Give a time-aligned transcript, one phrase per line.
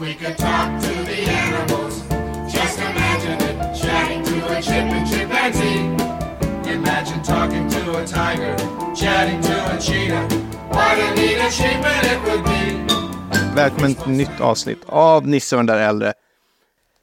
[0.00, 1.94] we could talk to the animals,
[2.52, 3.56] just imagine it.
[3.82, 5.80] Chatting to a chip and chimpanzee.
[6.74, 8.56] Imagine talking to a tiger,
[8.96, 10.22] chatting to a cheetah.
[10.68, 12.86] What a neat achievement it would be.
[13.54, 16.12] Välkommen till ett nytt avsnitt av Nisse och den där äldre.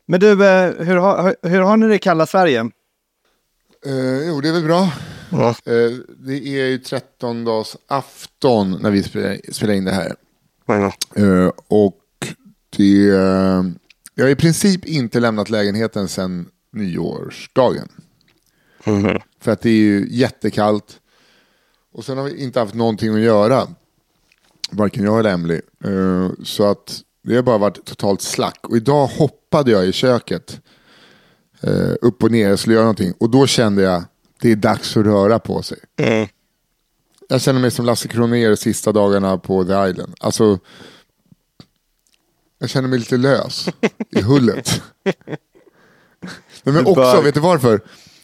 [0.05, 2.59] Men du, eh, hur, har- hur har ni det i kalla Sverige?
[3.85, 4.89] Eh, jo, det är väl bra.
[5.31, 5.49] Ja.
[5.49, 10.15] Eh, det är ju 13 dags afton när vi spelar, in det här.
[11.15, 11.93] Eh, och
[12.77, 13.63] det, eh,
[14.15, 17.87] jag har i princip inte lämnat lägenheten sedan nyårsdagen.
[19.41, 20.99] För att det är ju jättekallt.
[21.93, 23.67] Och sen har vi inte haft någonting att göra.
[24.71, 25.61] Varken jag eller Emily.
[25.83, 28.59] Eh, så att det har bara varit totalt slack.
[28.67, 30.61] Och idag hoppade jag i köket.
[31.61, 33.13] eh, upp och ner, jag skulle göra någonting.
[33.17, 34.03] Och då kände jag,
[34.41, 35.77] det är dags att röra på sig.
[37.29, 40.13] Jag känner mig som Lasse Kronér sista dagarna på The Island.
[40.19, 40.59] Alltså,
[42.59, 43.69] jag känner mig lite lös
[44.09, 44.81] i hullet.
[46.63, 47.81] Men, också, vet du varför?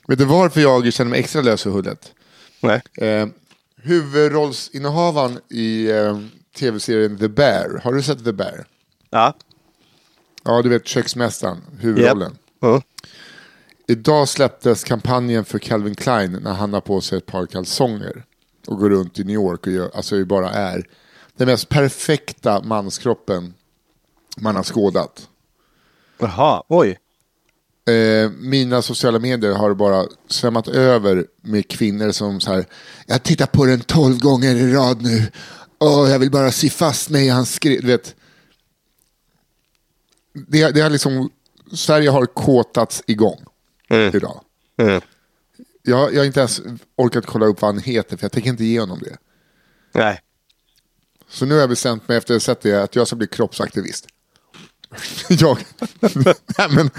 [0.08, 2.14] Vet du varför jag känner mig extra lös i hullet?
[2.62, 2.82] Nej.
[2.98, 3.28] Eh,
[3.76, 6.20] huvudrollsinnehavaren i eh,
[6.56, 8.66] tv-serien The Bear, har du sett The Bear?
[9.10, 9.34] Ja.
[10.44, 12.38] Ja, du vet köksmästaren, huvudrollen.
[12.60, 12.82] Ja.
[13.88, 18.24] Idag släpptes kampanjen för Calvin Klein när han har på sig ett par kalsonger
[18.68, 20.88] och går runt i New York och gör, alltså bara är
[21.38, 23.54] den mest perfekta manskroppen
[24.38, 25.30] man har skådat.
[26.18, 27.00] Jaha, oj.
[27.86, 32.66] Eh, mina sociala medier har bara svämmat över med kvinnor som så här,
[33.06, 35.32] jag har tittat på den tolv gånger i rad nu,
[35.78, 38.16] och jag vill bara sy fast mig i hans vet,
[40.34, 41.30] det, det har liksom,
[41.74, 43.46] Sverige har kåtats igång
[43.90, 44.42] idag.
[45.82, 46.62] Jag, jag har inte ens
[46.96, 49.18] orkat kolla upp vad han heter, för jag tänker inte ge honom det.
[49.92, 50.20] Nej.
[51.30, 53.28] Så nu har jag bestämt mig efter att ha sett det, att jag ska bli
[53.28, 54.08] kroppsaktivist.
[55.30, 55.58] jag,
[56.58, 56.90] nej men,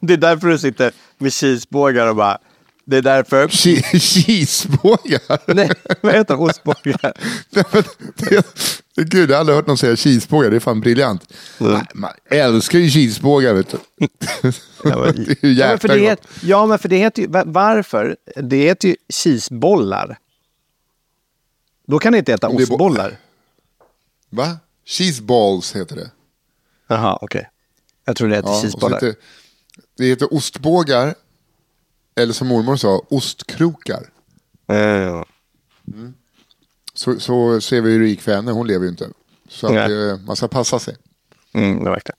[0.00, 2.38] Det är därför du sitter med cheesebågar och bara...
[2.84, 3.48] Det är därför...
[3.48, 5.54] che- cheesebågar.
[5.54, 6.40] Nej, vad heter det?
[6.42, 7.12] Ostbågar?
[7.50, 7.82] Nej, men
[8.16, 8.46] det,
[8.94, 11.32] det, gud, jag har aldrig hört någon säga cheesebågar, det är fan briljant.
[11.58, 13.78] Nej, Man älskar ju cheesebågar vet du.
[14.82, 14.88] det
[15.42, 16.08] är ju Ja men, för det gott.
[16.08, 17.28] het, ja, men för det heter ju...
[17.28, 18.16] va- Varför?
[18.42, 20.18] Det heter ju cheesebollar.
[21.86, 23.16] Då kan det inte heta Det ostbollar.
[24.30, 24.56] Va?
[24.86, 26.10] Cheeseballs heter det.
[26.88, 27.50] Jaha, okej.
[28.04, 28.96] Jag tror det heter Ja, cheesebollar.
[28.96, 29.14] heter,
[29.98, 31.14] det heter ostbågar,
[32.16, 34.10] eller som mormor sa, ostkrokar.
[34.66, 35.26] Ja.
[36.94, 39.08] Så, så ser vi hur det gick för henne, hon lever ju inte.
[39.48, 40.10] Så att, Nej.
[40.10, 40.96] eh, man ska passa sig.
[41.54, 42.18] Mm, det verkligen.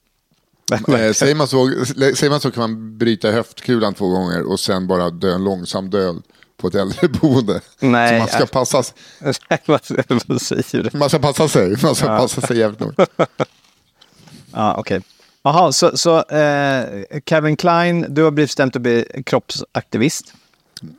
[1.08, 4.88] Eh, säger, man så, säger man så kan man bryta höftkulan två gånger och sen
[4.88, 6.22] bara dö en långsam död
[6.58, 7.62] på ett äldreboende.
[7.80, 8.46] Nej, så man ska, äh.
[8.46, 8.84] passa,
[10.92, 10.98] du?
[10.98, 11.78] man ska passa sig.
[11.84, 12.94] Man ska passa sig jävligt nog.
[14.60, 15.02] Ja, okej.
[15.44, 20.34] Jaha, så, så eh, Kevin Klein, du har blivit bestämt att bli kroppsaktivist.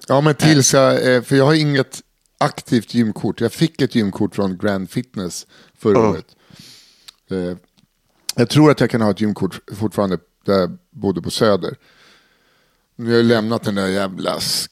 [0.09, 2.01] Ja, men tills jag, eh, för jag har inget
[2.39, 3.41] aktivt gymkort.
[3.41, 5.47] Jag fick ett gymkort från Grand Fitness
[5.79, 6.25] förra året.
[7.31, 7.57] Eh,
[8.37, 11.75] Jag tror att jag kan ha ett gymkort fortfarande där jag bodde på Söder.
[12.97, 14.69] Nu har jag lämnat den där jävla sk-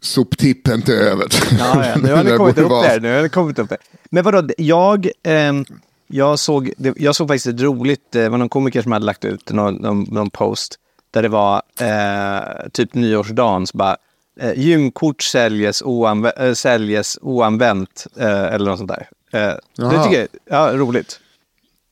[0.00, 1.34] soptippen till övet.
[1.58, 1.96] Ja, ja.
[1.96, 3.00] Nu har ni kommit upp där.
[3.00, 3.78] Nu har ni kommit upp där.
[4.10, 5.64] Men vadå, jag, ehm,
[6.06, 9.24] jag, såg, jag såg faktiskt ett roligt, eh, det var någon komiker som hade lagt
[9.24, 10.78] ut någon, någon, någon post
[11.10, 13.96] där det var eh, typ nyårsdagen, så bara
[14.40, 19.08] eh, gymkort säljes, oanv äh, säljes oanvänt eh, eller något sånt där.
[19.32, 19.54] Eh,
[19.90, 21.20] det tycker jag ja, roligt.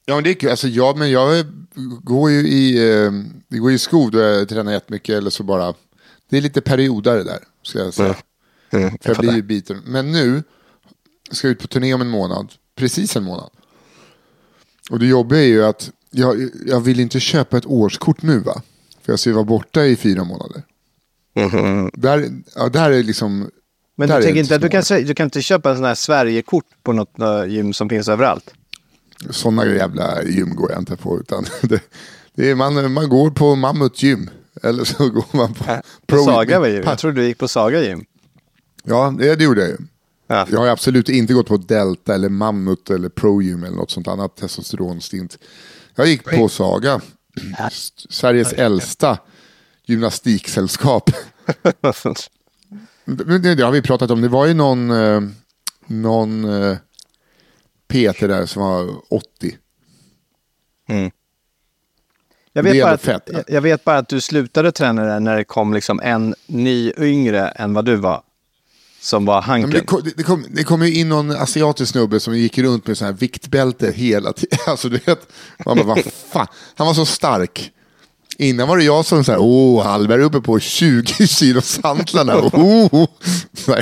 [0.06, 0.50] Ja, men det är kul.
[0.50, 1.46] Alltså, ja, men jag
[2.02, 3.10] går ju i, eh,
[3.48, 5.74] går i skov då jag tränar jättemycket eller så bara,
[6.28, 8.14] det är lite perioder det där, ska jag säga.
[8.70, 9.82] För jag blir ju biten.
[9.84, 10.42] Men nu
[11.30, 12.52] ska ut på turné om en månad.
[12.74, 13.50] Precis en månad.
[14.90, 18.62] Och det jobbiga är ju att jag, jag vill inte köpa ett årskort nu va?
[19.04, 20.62] För jag ska ju vara borta i fyra månader.
[21.92, 23.50] Där, ja, där är liksom...
[23.96, 25.94] Men där du tänker inte att du kan, du kan inte köpa en sån här
[25.94, 27.14] Sverigekort på något
[27.48, 28.54] gym som finns överallt?
[29.30, 31.20] Sådana jävla gym går jag inte på.
[31.20, 31.80] Utan det,
[32.34, 34.30] det är, man, man går på Mammut gym.
[34.62, 35.64] Eller så går man på...
[35.64, 38.04] På Pro- Saga var ju, jag trodde du gick på Saga gym.
[38.84, 39.76] Ja, det, det gjorde jag ju.
[40.34, 40.46] Ja.
[40.50, 44.36] Jag har absolut inte gått på Delta eller Mammut eller Pro-gym eller något sånt annat
[44.36, 45.38] testosteronstint.
[45.94, 47.00] Jag gick på Saga,
[48.10, 49.18] Sveriges äldsta
[49.86, 51.10] gymnastiksällskap.
[53.04, 54.20] Men Det, det har vi pratat om.
[54.20, 55.20] Det var ju någon, eh,
[55.86, 56.76] någon eh,
[57.88, 59.56] Peter där som var 80.
[62.52, 65.36] Jag Det vet, bara att, jag, jag vet bara att du slutade träna där när
[65.36, 68.22] det kom liksom en ny yngre än vad du var.
[69.04, 69.70] Som var Ja, Hanken.
[69.70, 72.98] det, kom, det, kom, det kom ju in någon asiatisk snubbe som gick runt med
[72.98, 74.58] sån här viktbälte hela tiden.
[74.66, 75.28] Alltså du vet,
[75.64, 76.02] man bara, vad
[76.32, 76.46] fan.
[76.74, 77.70] Han var så stark.
[78.38, 82.36] Innan var det jag som så här, åh, Hallberg är uppe på 20 kilo hantlarna.
[82.36, 83.06] Oh.
[83.52, 83.76] Så.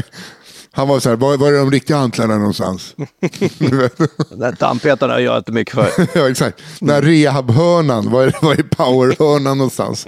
[0.73, 2.95] Han var så här, var, var är de riktiga hantlarna någonstans?
[4.29, 5.91] Den där Dammpetarna gör jag inte mycket för.
[6.19, 6.63] ja, exakt.
[6.79, 10.07] Den här rehabhörnan, var är, var är powerhörnan någonstans?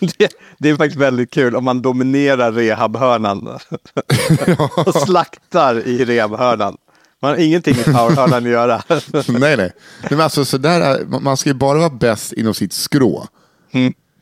[0.00, 0.28] Det,
[0.58, 3.48] det är faktiskt väldigt kul om man dominerar rehabhörnan.
[4.86, 6.76] och slaktar i rehabhörnan.
[7.22, 8.82] Man har ingenting i powerhörnan att göra.
[9.28, 9.72] nej, nej.
[10.10, 13.26] men alltså, så där, är- man- ska ju bara vara bäst inom sitt skrå.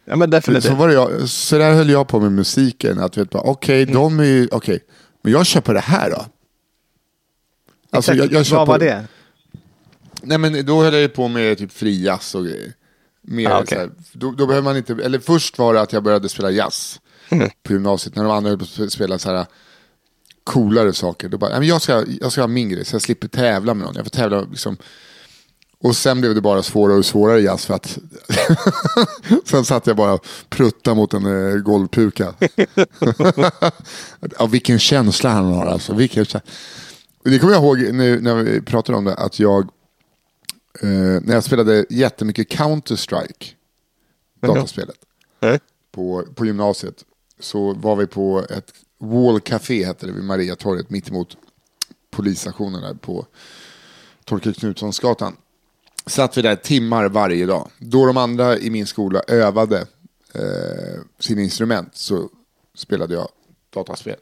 [0.04, 0.64] ja, men definitivt.
[0.70, 2.98] Så, var jag, så där höll jag på med musiken.
[3.00, 3.94] Att vet bara, okej, Mm.
[3.94, 4.78] de är ju, okej,
[5.22, 6.26] men jag kör på det här då.
[7.92, 8.32] Alltså, Exakt.
[8.32, 9.04] jag, jag Vad på, var det?
[10.22, 12.72] Nej men då höll jag ju på med typ fri jazz och grejer.
[13.28, 16.02] Mer Ah, så här, då, då behöver man inte, eller först var det att jag
[16.02, 17.50] började spela jazz Mm.
[17.62, 18.16] på gymnasiet.
[18.16, 19.46] När de andra höll på att spela så här
[20.44, 21.28] coolare saker.
[21.28, 23.74] Då bara, "Nej, men jag, ska, jag ska ha min grej så jag slipper tävla
[23.74, 23.94] med någon.
[23.96, 24.76] Jag får tävla liksom.
[25.80, 27.98] Och sen blev det bara svårare och svårare jazz för att
[29.44, 32.34] sen satt jag bara och pruttade mot en uh, golvpuka.
[34.38, 35.94] ja, vilken känsla han har alltså.
[35.94, 36.40] Vilken känsla.
[37.24, 39.68] Det kommer jag ihåg nu när vi pratade om det, att jag,
[40.82, 43.52] eh, när jag spelade jättemycket Counter-Strike,
[44.40, 44.96] dataspelet,
[45.40, 45.60] Nej.
[45.90, 47.04] på, på gymnasiet,
[47.40, 51.36] så var vi på ett Wall Café, hette det, vid Mariatorget, mitt emot
[52.10, 53.26] polisstationen där på
[54.24, 55.36] Torkel Knutssonsgatan.
[56.06, 57.70] Satt vi där timmar varje dag.
[57.78, 59.86] Då de andra i min skola övade
[60.32, 62.30] eh, sina instrument så
[62.74, 63.28] spelade jag
[63.70, 64.16] dataspel.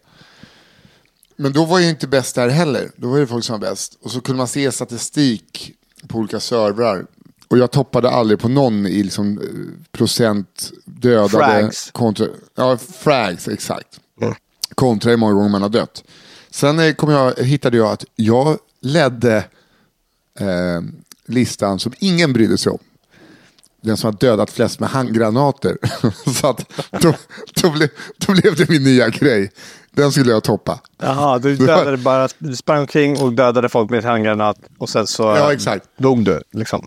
[1.36, 2.90] Men då var jag inte bäst där heller.
[2.96, 3.98] Då var det folk som var bäst.
[4.00, 5.74] Och så kunde man se statistik
[6.08, 7.06] på olika servrar.
[7.48, 11.28] Och jag toppade aldrig på någon i liksom, eh, procent dödade.
[11.28, 11.90] Frags.
[11.90, 14.00] Kontra, ja, frags, exakt.
[14.74, 16.04] Kontra hur många gånger man har dött.
[16.50, 19.36] Sen eh, kom jag, hittade jag att jag ledde
[20.40, 20.80] eh,
[21.26, 22.78] listan som ingen brydde sig om.
[23.80, 25.78] Den som har dödat flest med handgranater.
[26.40, 27.14] Så att då,
[27.62, 29.50] då, blev, då blev det min nya grej.
[29.94, 30.80] Den skulle jag toppa.
[30.98, 35.06] Jaha, du, dödade bara, du sprang omkring och dödade folk med ett handgranat och sen
[35.06, 35.88] så Ja, exakt.
[35.96, 36.42] dog du.
[36.52, 36.86] Liksom.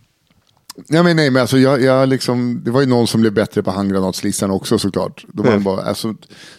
[0.88, 3.63] Ja, men nej, men alltså, jag, jag liksom, det var ju någon som blev bättre
[3.63, 5.25] på handgranatslistan också såklart.
[5.27, 6.15] Då var det bara, alltså,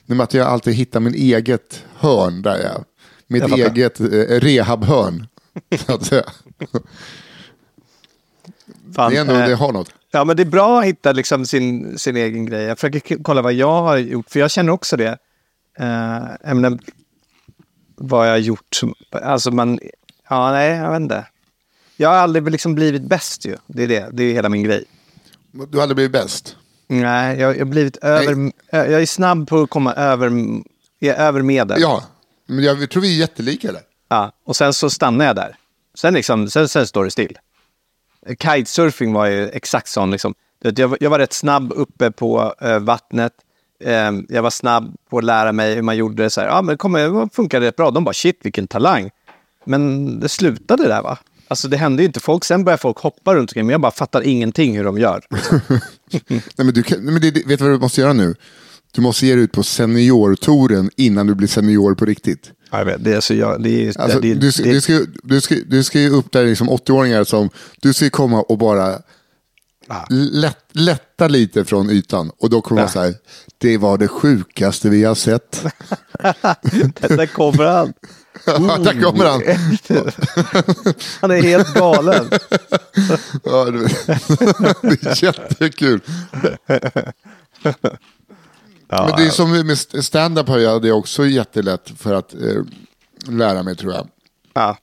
[0.06, 2.84] med att jag alltid hittar min eget hörn där jag,
[3.26, 4.04] mitt Jag eget eh,
[4.40, 5.26] rehabhörn.
[5.86, 6.22] Så att säga.
[8.96, 9.90] Fan, Det, är ändå, eh, det har något.
[10.10, 12.62] Ja, men det är bra att hitta liksom sin, sin egen grej.
[12.62, 15.18] Jag försöker kolla vad jag har gjort, för jag känner också det.
[15.80, 16.78] Uh, ämnen,
[17.96, 18.74] vad jag har gjort.
[18.74, 19.78] som- Alltså man,
[20.28, 21.26] ja nej, jag vet inte.
[21.96, 23.56] Jag har aldrig liksom blivit bäst ju.
[23.66, 24.84] Det är det, det är hela min grej.
[25.68, 26.56] Du hade blivit bäst.
[26.88, 28.32] Nej, jag, jag har blivit över,
[28.72, 30.32] ö- jag är snabb på att komma över,
[31.00, 31.80] är över medel.
[31.80, 32.04] Ja,
[32.46, 33.82] men jag tror vi är jättelika där.
[34.08, 35.56] Ja, och sen så stannar jag där.
[35.94, 37.38] Sen, liksom, sen, sen står det still.
[38.28, 40.10] Kitesurfing var ju exakt sån.
[40.10, 40.34] Liksom.
[40.62, 43.32] Jag, jag var rätt snabb uppe på eh, vattnet.
[43.84, 46.30] Eh, jag var snabb på att lära mig hur man gjorde det.
[46.30, 47.90] Så här, ja, men det kommer, det funkade rätt bra.
[47.90, 49.10] De bara shit vilken talang.
[49.64, 51.18] Men det slutade där va?
[51.48, 52.20] Alltså det hände ju inte.
[52.20, 55.20] Folk, sen började folk hoppa runt omkring men jag bara fattar ingenting hur de gör.
[56.28, 58.34] Nej, men du kan, nej, men det, vet du vad du måste göra nu?
[58.92, 62.50] Du måste ge dig ut på seniortouren innan du blir senior på riktigt.
[62.70, 65.00] Jag vet, det är så jag, det är, Alltså, det, du, ska- det, du, ska,
[65.22, 67.50] du, ska, du ska ju upp där liksom 80-åringar som,
[67.82, 68.98] du ska komma och bara
[70.10, 72.30] lätt, lätta lite från ytan.
[72.38, 73.14] Och då kommer man säga,
[73.58, 75.64] det var det sjukaste vi har sett.
[77.08, 77.92] där kommer han.
[78.84, 79.42] där kommer han.
[81.20, 82.30] Han är helt galen.
[83.44, 86.00] Ja, det är jättekul.
[88.88, 92.62] Men det är som med stand-up har jag det också jättelätt för att eh,
[93.28, 94.08] lära mig tror jag.
[94.54, 94.76] Ja.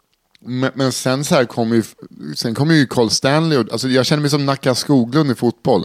[0.46, 1.84] Men, men sen så här kommer ju,
[2.36, 5.84] sen kommer ju Carl Stanley, och, alltså jag känner mig som Nacka Skoglund i fotboll.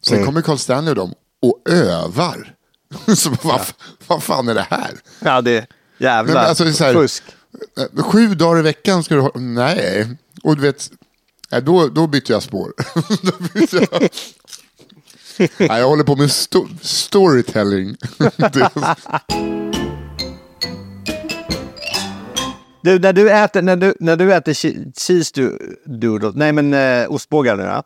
[0.00, 0.26] Sen Mm.
[0.26, 2.54] kommer Carl Stanley och dem och övar.
[3.16, 3.60] så vad,
[4.06, 4.90] vad fan är det här?
[5.20, 5.66] Ja, det är
[5.98, 7.22] jävla men alltså, så här- fusk.
[7.96, 10.08] Eh, Sju dagar i veckan ska du ha, nej.
[10.42, 10.90] Och du vet,
[11.50, 12.72] nej, då, då bytte jag spår.
[13.54, 14.08] bytte jag.
[15.68, 17.96] Nej, jag håller på med sto storytelling.
[22.86, 26.74] Du, när du äter, när du, när du äter che- cheese do- doodle, nej men
[26.74, 27.82] eh, ostbågar nu då.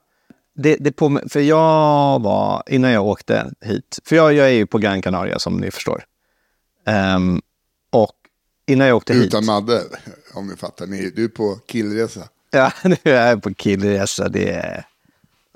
[0.55, 4.67] Det, det på, för jag var, innan jag åkte hit, för jag, jag är ju
[4.67, 6.05] på Gran Canaria som ni förstår.
[6.87, 7.41] Ehm,
[7.93, 8.13] och
[8.67, 9.27] innan jag åkte hit.
[9.27, 9.83] Utan Madde,
[10.35, 10.87] om ni fattar.
[10.87, 12.29] Ni, du är på killresa.
[12.51, 14.29] Ja, nu är jag på killresa.
[14.29, 14.85] Det, är-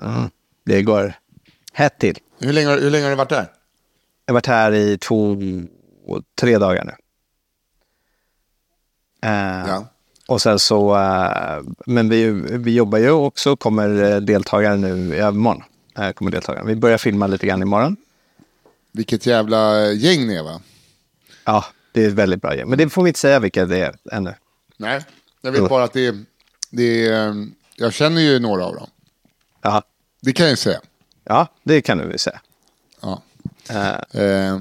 [0.03, 0.31] mm,
[0.67, 1.15] det går
[1.73, 2.19] hett till.
[2.39, 3.47] Hur länge, har- hur länge har du varit där?
[4.27, 5.37] Jag har varit här i två,
[6.41, 6.93] tre dagar nu.
[9.25, 9.87] Eh, Ja.
[10.29, 15.63] Och sen så, eh, men vi, vi jobbar ju också, kommer eh, deltagare nu, imorgon.
[15.99, 16.65] eh, kommer deltagare.
[16.67, 17.97] Vi börjar filma lite grann imorgon.
[18.93, 20.61] Vilket jävla gäng ni är va?
[21.45, 22.69] Ja, det är ett väldigt bra gäng.
[22.69, 24.35] Men det får vi inte säga vilka det är ännu.
[24.77, 25.05] Nej,
[25.43, 26.25] jag vet bara att det är,
[26.71, 28.89] det är, jag känner ju några av dem.
[29.63, 29.83] Ja,
[30.21, 30.81] Det kan jag ju säga.
[31.25, 32.41] ja det kan du väl säga.
[33.01, 33.23] Ja.
[33.71, 34.59] Eh, Eh,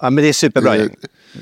[0.00, 0.96] ja, men det är superbra Eh, gäng.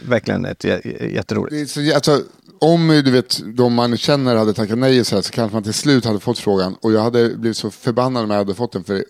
[0.09, 1.71] Verkligen ett, jä- jätteroligt.
[1.71, 2.23] så, alltså,
[2.59, 5.75] om du vet, de man känner hade tackat nej så, här, så kanske man till
[5.75, 6.75] slut hade fått frågan.
[6.81, 9.05] Och jag hade blivit så förbannad om jag hade fått den, för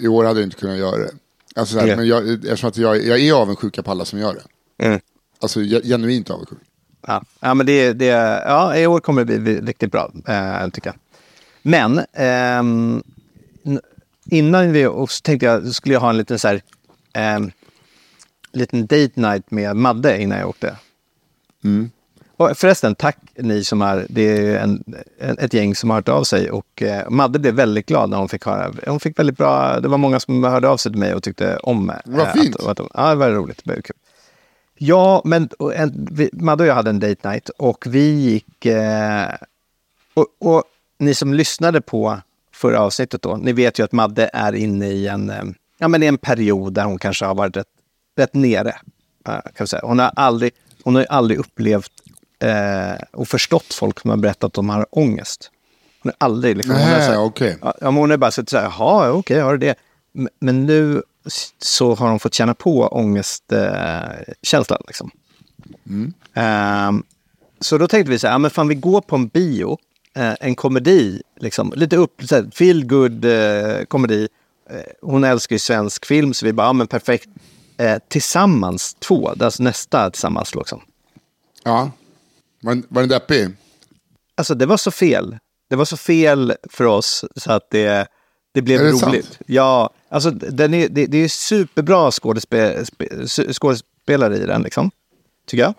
[0.00, 1.10] i år hade jag inte kunnat göra det.
[1.56, 1.96] Alltså, så här, Ja.
[1.96, 4.84] Men jag, eftersom att jag, jag är avundsjuk på alla som gör det.
[4.86, 5.00] Mm.
[5.40, 6.58] Alltså ge- genuint avundsjuk.
[7.06, 8.04] Ja, ja men det, det,
[8.46, 10.96] ja, i år kommer det bli riktigt bra, eh, tycker jag.
[11.62, 12.00] Men
[13.64, 13.80] n-
[14.30, 16.62] innan vi, och så tänkte jag, skulle jag ha en liten så här,
[17.12, 17.50] ehm,
[18.58, 20.76] liten date night med Madde innan jag åkte.
[22.36, 24.84] Och förresten, tack ni som är, det är en,
[25.18, 28.16] en, ett gäng som har hört av sig och eh, Madde blev väldigt glad när
[28.16, 30.98] hon fick höra, hon fick väldigt bra, det var många som hörde av sig till
[30.98, 32.56] mig och tyckte om eh, Vad att- fint.
[32.56, 33.96] att, ja, det var roligt, det var kul.
[34.80, 38.66] Ja, men och en, vi, Madde och jag hade en date night och vi gick...
[38.66, 39.34] Eh,
[40.14, 40.62] och, och
[40.98, 42.20] ni som lyssnade på
[42.52, 45.42] förra avsnittet då, ni vet ju att Madde är inne i en, eh,
[45.78, 47.66] ja, men i en period där hon kanske har varit rätt,
[48.18, 48.68] rätt nere.
[49.28, 49.82] eh, kan vi säga.
[49.84, 51.92] Hon har aldrig, hon har aldrig upplevt
[52.42, 55.50] eh, och förstått folk som har berättat att de har ångest.
[56.02, 56.74] Hon har aldrig liksom...
[56.74, 57.58] hon har så här- okej.
[57.62, 59.74] Ja, hon har bara så här, jaha, okej, har du det?
[60.40, 61.02] Men, nu
[61.58, 64.78] så har hon fått känna på ångestkänslan.
[64.80, 65.10] Eh, liksom.
[66.34, 67.02] Ehm,
[67.60, 69.78] så då tänkte vi så här, ja, men fan vi går på en bio,
[70.16, 74.28] eh, en komedi, liksom, lite upp, så här, feel good eh, komedi.
[74.70, 77.28] Eh, hon älskar ju svensk film, så vi bara, ja men perfekt.
[77.78, 80.80] Eh, tillsammans två, det är alltså nästa tillsammans liksom.
[81.64, 81.90] Ja.
[82.60, 83.48] Var, var den deppig?
[84.34, 85.38] Alltså det var så fel.
[85.70, 88.08] Det var så fel för oss så att det,
[88.54, 89.00] det blev roligt.
[89.00, 89.38] sant?
[89.46, 94.90] Ja, alltså den är, det, det är superbra skådespe, spe, skådespelare i den liksom.
[95.46, 95.74] Tycker jag.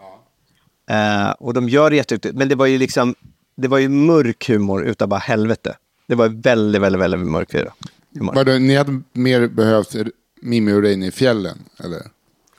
[0.90, 2.36] Eh, och de gör det jätteduktigt.
[2.36, 3.16] Men det var ju liksom,
[3.58, 5.76] det var ju mörk humor utav bara helvete.
[6.08, 8.36] Det var väldigt, väldigt, väldigt mörk humor.
[8.36, 9.96] Var det, ni hade mer behövt
[10.42, 11.58] Mimmi och Reine i fjällen?
[11.84, 12.02] Eller?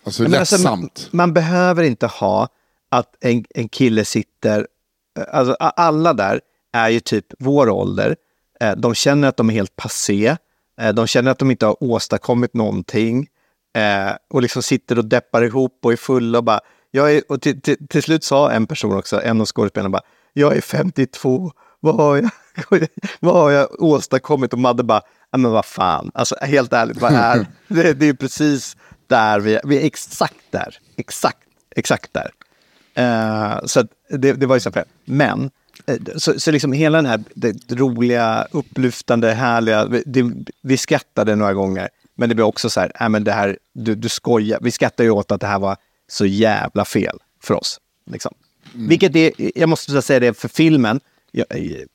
[0.05, 2.49] Alltså Men alltså, man, man behöver inte ha
[2.89, 4.67] att en, en kille sitter...
[5.33, 6.41] Alltså, a- alla där
[6.73, 8.17] är ju typ vår ålder.
[8.61, 10.37] Eh, De känner att de är helt passé.
[10.81, 13.29] Eh, De känner att de inte har åstadkommit någonting.
[13.77, 16.61] Eh, Och liksom sitter och deppar ihop och är fulla och bara...
[16.91, 20.03] Jag är, och till, till, till slut sa en person också, en av skådespelarna bara,
[20.33, 22.31] jag är 52, vad har jag,
[23.21, 24.53] vad har jag åstadkommit?
[24.53, 28.77] Och Madde bara, men vad fan, alltså helt ärligt, vad är, det, det är precis
[29.07, 31.39] där vi är, vi är exakt där, exakt,
[31.77, 32.31] exakt där.
[32.95, 35.51] Eh, så det, det var ju så här, men
[35.87, 40.33] eh, så, så liksom hela den här det, roliga, upplyftande, härliga, vi- det,
[40.63, 43.95] vi skrattade några gånger, men det blev också så här, nej men det här, du,
[43.95, 45.77] du skojar, vi skrattade ju åt att det här var
[46.09, 47.81] så jävla fel för oss.
[48.11, 48.35] Liksom.
[48.75, 51.47] Vilket är, jag måste säga det för filmen, jag,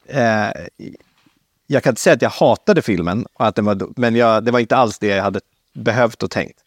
[0.06, 0.52] eh,
[1.68, 4.52] jag kan inte säga att jag hatade filmen, och att den var, men jag, det
[4.52, 5.40] var inte alls det jag hade
[5.74, 6.60] behövt och tänkt.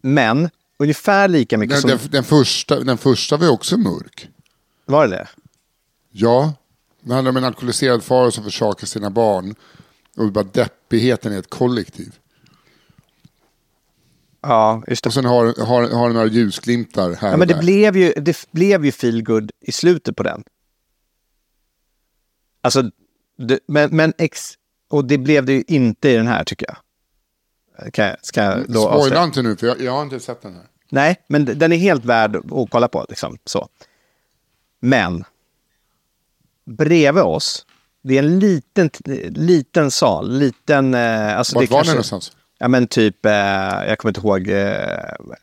[0.00, 1.90] Men ungefär lika mycket Den, som...
[1.90, 4.28] den, den, första, den första var ju också mörk.
[4.84, 5.28] Var det det?
[6.10, 6.54] Ja,
[7.00, 9.54] det handlar om en alkoholiserad far som försakar sina barn.
[10.16, 12.14] Och bara deppigheten i ett kollektiv.
[14.40, 15.08] Ja, just det.
[15.08, 17.60] Och sen har, har, har den några ljusglimtar här Ja, och men det där.
[17.60, 20.44] blev ju, det blev ju feel good i slutet på den.
[22.60, 22.90] Alltså,
[23.38, 24.52] det, men, men ex,
[24.88, 26.76] och det blev det ju inte i den här tycker jag.
[27.92, 30.54] Kan jag, ska jag då Spoila inte nu, för jag, jag har inte sett den
[30.54, 30.66] här.
[30.90, 33.06] Nej, men den är helt värd att kolla på.
[33.08, 33.68] Liksom, så.
[34.80, 35.24] Men
[36.64, 37.66] bredvid oss,
[38.02, 38.90] det är en liten,
[39.28, 40.38] liten sal.
[40.38, 42.32] Liten, eh, alltså Vart det var kanske- ni någonstans?
[42.58, 44.48] Ja men typ, eh, jag kommer inte ihåg.
[44.48, 45.36] Eh,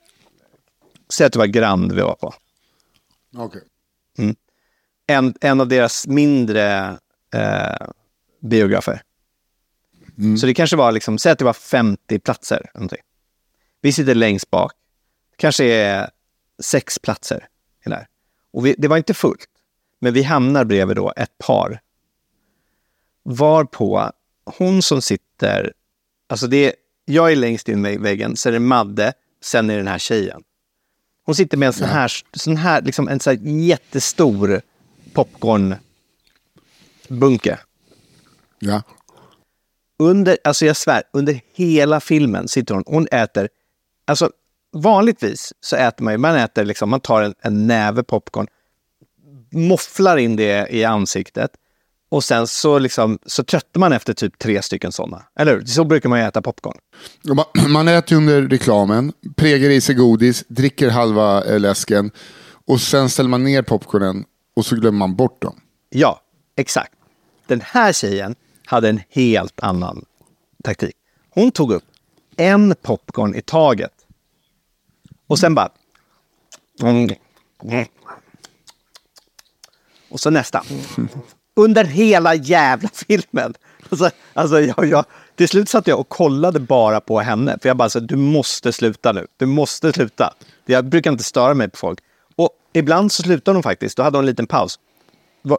[1.10, 2.34] säg att det var Grand vi var på.
[3.38, 3.62] Okej.
[5.08, 6.98] En, en av deras mindre
[7.36, 7.88] eh,
[8.40, 9.02] biografer.
[10.40, 12.70] Så det kanske var, liksom, säg att det var 50 platser.
[12.74, 13.02] Någonting.
[13.82, 14.72] Vi sitter längst bak.
[15.36, 16.10] kanske är
[16.64, 17.48] sex platser.
[17.86, 18.08] här.
[18.52, 19.48] Och vi, det var inte fullt.
[20.00, 21.82] Men vi hamnar bredvid då ett par.
[23.24, 24.12] Varpå
[24.46, 25.74] hon som sitter,
[26.28, 26.74] alltså det är,
[27.06, 30.00] jag är längst in i väggen, så är det Madde, sen är det den här
[30.00, 30.44] tjejen.
[31.26, 34.62] Hon sitter med en sån här, sån här, liksom en sån här jättestor
[37.08, 37.60] popcornbunke.
[38.60, 38.82] Ja.
[40.00, 43.50] Under, alltså jag svär, under hela filmen sitter hon, hon äter,
[44.08, 44.30] alltså
[44.74, 48.48] vanligtvis så äter man ju, man äter liksom, man tar en, en näve popcorn,
[49.52, 51.52] mofflar in det i ansiktet
[52.10, 55.24] och sen så liksom, så tröttar man efter typ tre stycken sådana.
[55.40, 55.66] Eller hur?
[55.66, 56.78] Så brukar man ju äta popcorn.
[57.68, 62.12] Man, äter under reklamen, pregar i sig godis, dricker halva eh, läsken
[62.68, 65.56] och sen ställer man ner popcornen och så glömmer man bort dem.
[65.90, 66.22] Ja,
[66.58, 66.95] exakt.
[67.48, 68.36] Den här tjejen
[68.66, 70.06] hade en helt annan
[70.64, 70.96] taktik.
[71.30, 71.84] Hon tog upp
[72.38, 73.92] en popcorn i taget.
[75.28, 75.70] Och sen bara...
[80.10, 80.64] Och så nästa.
[81.56, 83.54] Under hela jävla filmen.
[83.90, 87.58] Alltså, alltså jag, jag, till slut satt jag och kollade bara på henne.
[87.62, 89.28] För jag bara, så, du måste sluta nu.
[89.38, 90.34] Du måste sluta.
[90.66, 92.00] Jag brukar inte störa mig på folk.
[92.36, 93.98] Och ibland så slutade hon faktiskt.
[93.98, 94.80] Då hade hon en liten paus.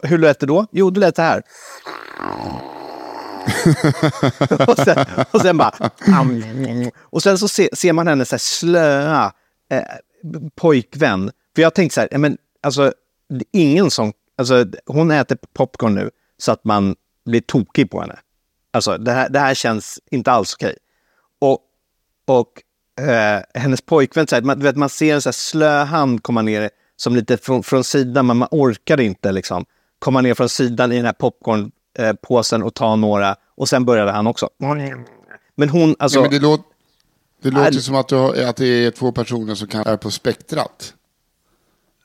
[0.02, 0.66] Hur lät det då?
[0.70, 1.42] Jo, det lät så här.
[4.68, 5.90] och, sen, och sen bara...
[7.00, 9.32] Och sen så se, ser man hennes så här slöa
[9.70, 9.82] eh,
[10.54, 11.30] pojkvän.
[11.54, 12.92] För jag tänkte så här, men alltså,
[13.52, 14.12] ingen som...
[14.38, 18.18] Alltså, hon äter popcorn nu så att man blir tokig på henne.
[18.70, 20.76] Alltså, det här, det här känns inte alls okej.
[21.38, 21.58] Och,
[22.26, 22.62] och
[23.04, 26.42] eh, hennes pojkvän, så här, man, vet, man ser en så här slö hand komma
[26.42, 29.64] ner som lite från, från sidan, men man orkar inte liksom
[29.98, 33.36] komma ner från sidan i den här popcornpåsen eh, och ta några.
[33.54, 34.50] Och sen började han också.
[35.54, 36.20] Men hon, alltså...
[36.20, 36.60] Nej, men det, låt,
[37.42, 40.10] det låter som att, du har, att det är två personer som kan är på
[40.10, 40.94] spektrat.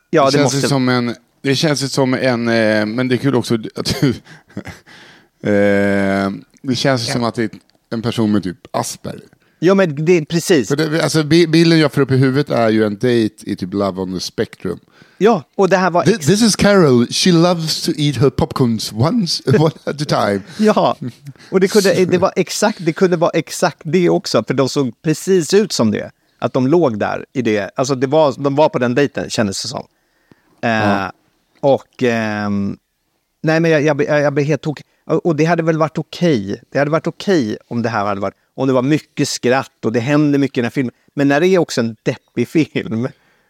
[0.10, 0.68] ja, det, det känns måste...
[0.68, 4.10] som en, det känns ju som en, eh, men det är kul också att du,
[5.50, 7.50] eh, det känns ju som att det är
[7.90, 9.28] en person med typ Asperger.
[9.64, 10.68] Ja, men det är precis.
[10.68, 13.56] För det, alltså, bi- bilden jag får upp i huvudet är ju en date i
[13.56, 14.80] typ Love on the Spectrum.
[15.18, 16.04] Ja, och det här var...
[16.04, 20.42] This, this is Carol, she loves to eat her popcorns once, one at a time.
[20.58, 20.96] Ja,
[21.52, 25.02] och det kunde, det, var exakt, det kunde vara exakt det också, för de såg
[25.02, 26.12] precis ut som det.
[26.40, 29.62] Att de låg där i det, alltså det var, de var på den dejten kändes
[29.62, 29.86] det som.
[30.64, 31.06] Eh,
[31.60, 32.78] Och, ehm,
[33.44, 34.86] nej men jag, jag, blev- jag, jag blev helt tokig.
[35.06, 36.62] Och det hade väl varit okej.
[36.72, 39.92] Det hade varit okej om det här hade varit, och det var mycket skratt och
[39.92, 40.94] det händer mycket i den här filmen.
[41.14, 43.08] Men när det är också en deppig film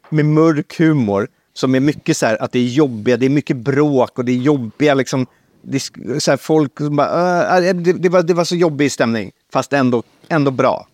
[0.10, 3.58] med mörk humor som är mycket så här att det är jobbiga, det är mycket
[3.58, 5.26] bråk och det är jobbiga liksom.
[5.62, 8.92] Det är så här, folk som bara, "Äh, det, det, var, det var så jobbig
[8.92, 10.88] stämning, fast ändå, ändå bra.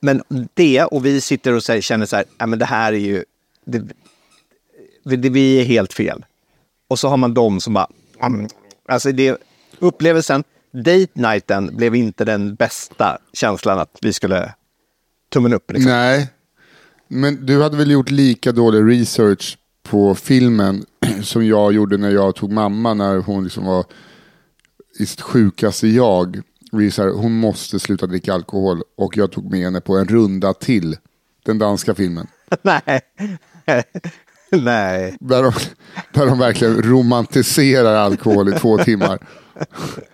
[0.00, 0.22] Men
[0.54, 2.96] det, och vi sitter och så här, känner så här, äh, men det här är
[2.96, 3.24] ju,
[3.64, 3.82] det,
[5.04, 6.24] vi, det, vi är helt fel.
[6.88, 7.88] Och så har man dem som bara,
[8.22, 8.48] mm,
[8.88, 9.38] alltså det,
[9.78, 14.54] upplevelsen, date nighten blev inte den bästa känslan att vi skulle
[15.32, 15.70] tummen upp.
[15.72, 15.90] Liksom.
[15.92, 16.28] Nej,
[17.08, 20.84] men du hade väl gjort lika dålig research på filmen
[21.22, 23.84] som jag gjorde när jag tog mamma när hon liksom var
[24.98, 26.42] i sitt sjukaste jag.
[26.72, 30.08] Vi så här, hon måste sluta dricka alkohol och jag tog med henne på en
[30.08, 30.96] runda till.
[31.44, 32.26] Den danska filmen.
[32.62, 33.00] Nej.
[34.50, 35.16] Nej.
[35.20, 35.52] Där de,
[36.12, 39.18] där de verkligen romantiserar alkohol i två timmar.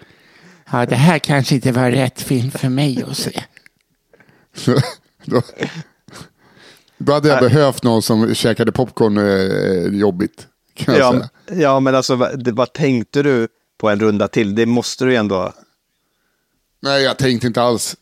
[0.72, 3.42] Ja, det här kanske inte var rätt film för mig att se.
[5.24, 5.42] Då,
[6.98, 10.46] då hade jag behövt någon som käkade popcorn eh, jobbigt.
[10.74, 11.28] Kan jag Ja, säga.
[11.48, 14.54] men- ja, men alltså vad, det, vad tänkte du på en runda till?
[14.54, 15.52] Det måste du ju ändå...
[16.83, 17.96] Nej, jag tänkte inte alls.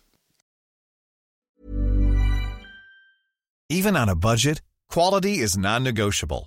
[3.68, 4.58] Even on a budget,
[4.92, 6.46] quality is non-negotiable.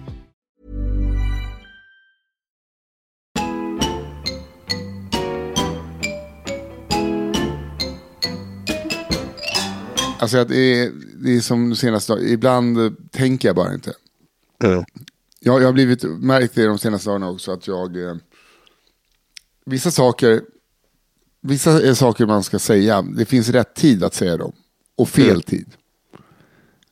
[10.21, 13.93] Alltså att det är, det är som senaste dagarna, ibland tänker jag bara inte.
[15.39, 18.15] Jag, jag har blivit märkt det de senaste dagarna också att jag, eh,
[19.65, 20.41] vissa saker,
[21.41, 24.51] vissa är saker man ska säga, det finns rätt tid att säga dem
[24.97, 25.73] och fel tid.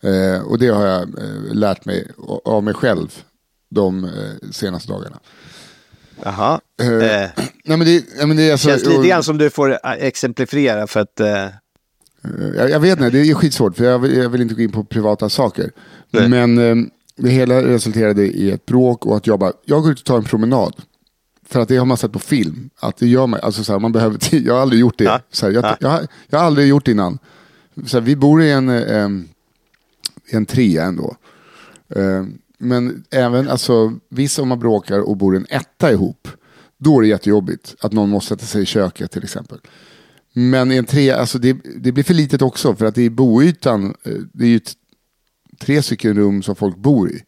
[0.02, 2.12] Eh, och det har jag eh, lärt mig
[2.46, 3.24] av mig själv
[3.70, 5.20] de eh, senaste dagarna.
[6.24, 6.62] Jaha.
[6.82, 7.30] Eh, Eh,
[7.64, 10.88] nej, men det, nej, men det är alltså, känns lite grann som du får exemplifiera
[10.88, 11.20] för att...
[12.24, 14.62] Eh, Jag, jag vet inte, det är skitsvårt för jag vill, jag vill inte gå
[14.62, 15.72] in på privata saker.
[16.12, 16.30] Nej.
[16.30, 16.76] Men eh,
[17.16, 20.18] det hela resulterade i ett bråk och att jag bara, jag går ut och tar
[20.18, 20.74] en promenad.
[21.48, 23.80] För att det har man sett på film, att det gör man, alltså så här,
[23.80, 24.46] man behöver tid.
[24.48, 25.04] Jag har aldrig gjort det.
[25.04, 25.22] Ja.
[25.32, 25.78] Så här, jag, Ja.
[25.80, 27.18] jag, jag har aldrig gjort det innan.
[27.86, 29.10] Så här, vi bor i en, eh,
[30.32, 31.16] i en trea ändå.
[31.96, 32.24] Eh,
[32.58, 36.28] men även, alltså, visst om man bråkar och bor i en etta ihop,
[36.78, 39.58] då är det jättejobbigt att någon måste sätta sig i köket till exempel.
[40.34, 43.10] Men i en tre, alltså det, det blir för litet också för att det är
[43.10, 44.60] boytan, eh, det är ju
[45.60, 47.24] tre stycken rum som folk bor i.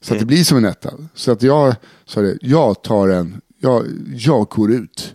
[0.00, 0.94] Så att det blir som en etta.
[1.14, 5.14] Så att jag sa det, jag tar en, jag, jag går ut.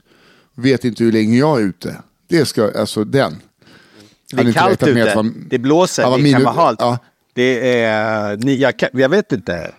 [0.55, 1.95] Vet inte hur länge jag är ute.
[2.27, 3.35] Det ska, alltså den.
[4.31, 6.79] det är kallt ute, vara- det blåser, vad det kan minus- vara halt.
[6.81, 6.97] ja.
[7.33, 8.37] Det är...
[8.37, 9.71] Ni, jag, kan, jag vet inte.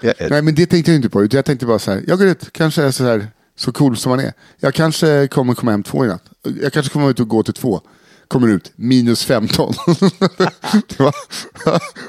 [0.00, 1.26] Jag, Nej men det tänkte jag inte på.
[1.30, 3.26] Jag tänkte bara så här, jag går ut, kanske är så här
[3.56, 4.32] så cool som man är.
[4.60, 6.24] Jag kanske kommer komma hem två i natt.
[6.62, 7.80] Jag kanske kommer ut och gå till två.
[8.28, 9.72] Kommer ut, minus 15.
[10.88, 11.14] det, var,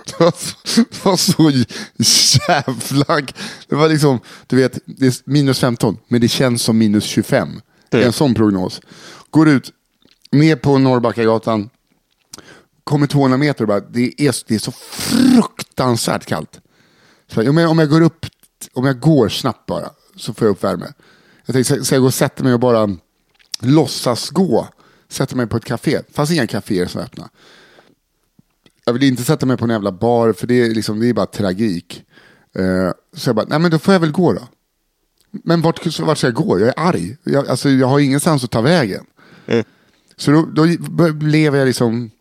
[0.05, 1.49] det, var, så- det var så
[2.49, 3.21] jävla...
[3.67, 7.61] Det var liksom, du vet, det är minus 15, men det känns som minus 25.
[7.89, 8.81] Det är en sån prognos.
[9.29, 9.71] Går ut,
[10.31, 11.69] ner på Norrbackagatan,
[12.83, 16.59] kommer 200 meter och bara, det är, det är så fruktansvärt kallt.
[17.31, 18.25] Så, ja, men om jag går upp,
[18.73, 20.85] om jag går snabbt bara, så får jag upp värme.
[21.47, 22.89] Jag tänkte, ska jag gå och sätta mig och bara
[23.59, 24.67] låtsas gå?
[25.09, 26.01] Sätta mig på ett café.
[26.07, 27.29] Det fanns inga kaféer som öppnade.
[28.85, 31.13] Jag vill inte sätta mig på en jävla bar, för det är, liksom, det är
[31.13, 32.03] bara tragik.
[32.55, 34.47] Eh, så jag bara, nej men då får jag väl gå då.
[35.31, 36.59] Men vart, vart ska jag gå?
[36.59, 37.17] Jag är arg.
[37.23, 39.05] Jag, alltså, jag har ingenstans att ta vägen.
[40.17, 42.11] Så då, då blev jag liksom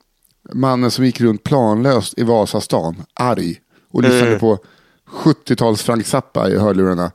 [0.52, 3.60] mannen som gick runt planlöst i Vasastan, arg.
[3.90, 4.58] Och lyssnade på
[5.10, 7.10] 70-tals Frank Zappa i hörlurarna.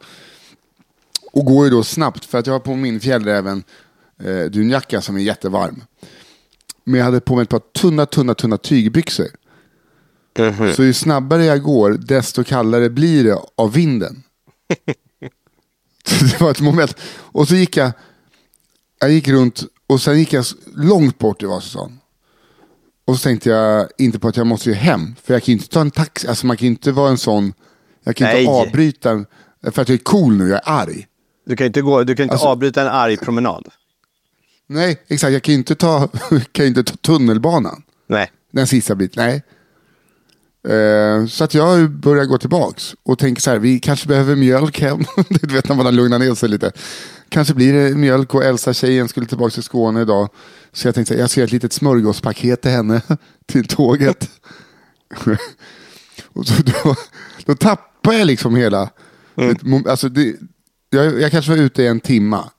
[1.32, 3.64] Och går ju då snabbt, för att jag har på min fjällräven
[4.24, 5.84] eh, dunjacka som är jättevarm.
[6.84, 9.28] Men jag hade på mig ett par tunna, tunna, tunna tygbyxor.
[10.76, 14.24] Så ju snabbare jag går, desto kallare blir det av vinden.
[16.32, 16.96] Det var ett moment.
[17.18, 17.92] Och så gick jag,
[19.00, 22.00] jag gick runt och sen gick jag långt bort i Vasastan.
[23.06, 25.16] Och så tänkte jag inte på att jag måste ju hem.
[25.24, 27.18] För jag kan ju inte ta en taxi, alltså man kan ju inte vara en
[27.18, 27.54] sån,
[28.04, 28.40] jag kan Nej.
[28.40, 29.26] inte avbryta,
[29.62, 31.08] för att jag är cool nu, jag är arg.
[31.46, 33.68] Du kan inte, gå, du kan inte Alltså- avbryta en arg promenad.
[34.68, 36.08] Nej, exakt, jag kan ju inte ta,
[36.52, 37.84] kan inte ta tunnelbanan.
[38.08, 38.32] Nej.
[38.52, 39.44] Den sista biten, nej.
[40.76, 44.80] Eh, så att jag börjar gå tillbaks och tänker så här, vi kanske behöver mjölk
[44.82, 45.00] hem.
[45.30, 46.72] du vet när man har lugnat ner sig lite.
[47.30, 50.30] Kanske blir det mjölk och Elsa tjejen skulle tillbaka till Skåne idag.
[50.74, 53.02] Så jag tänkte så här, jag göra ett litet smörgåspaket till henne
[53.46, 54.30] till tåget.
[56.34, 56.96] och så, då,
[57.46, 58.90] då tappar jag liksom hela,
[59.36, 60.36] mom- alltså det,
[60.92, 62.50] jag, jag kanske var ute i en timma.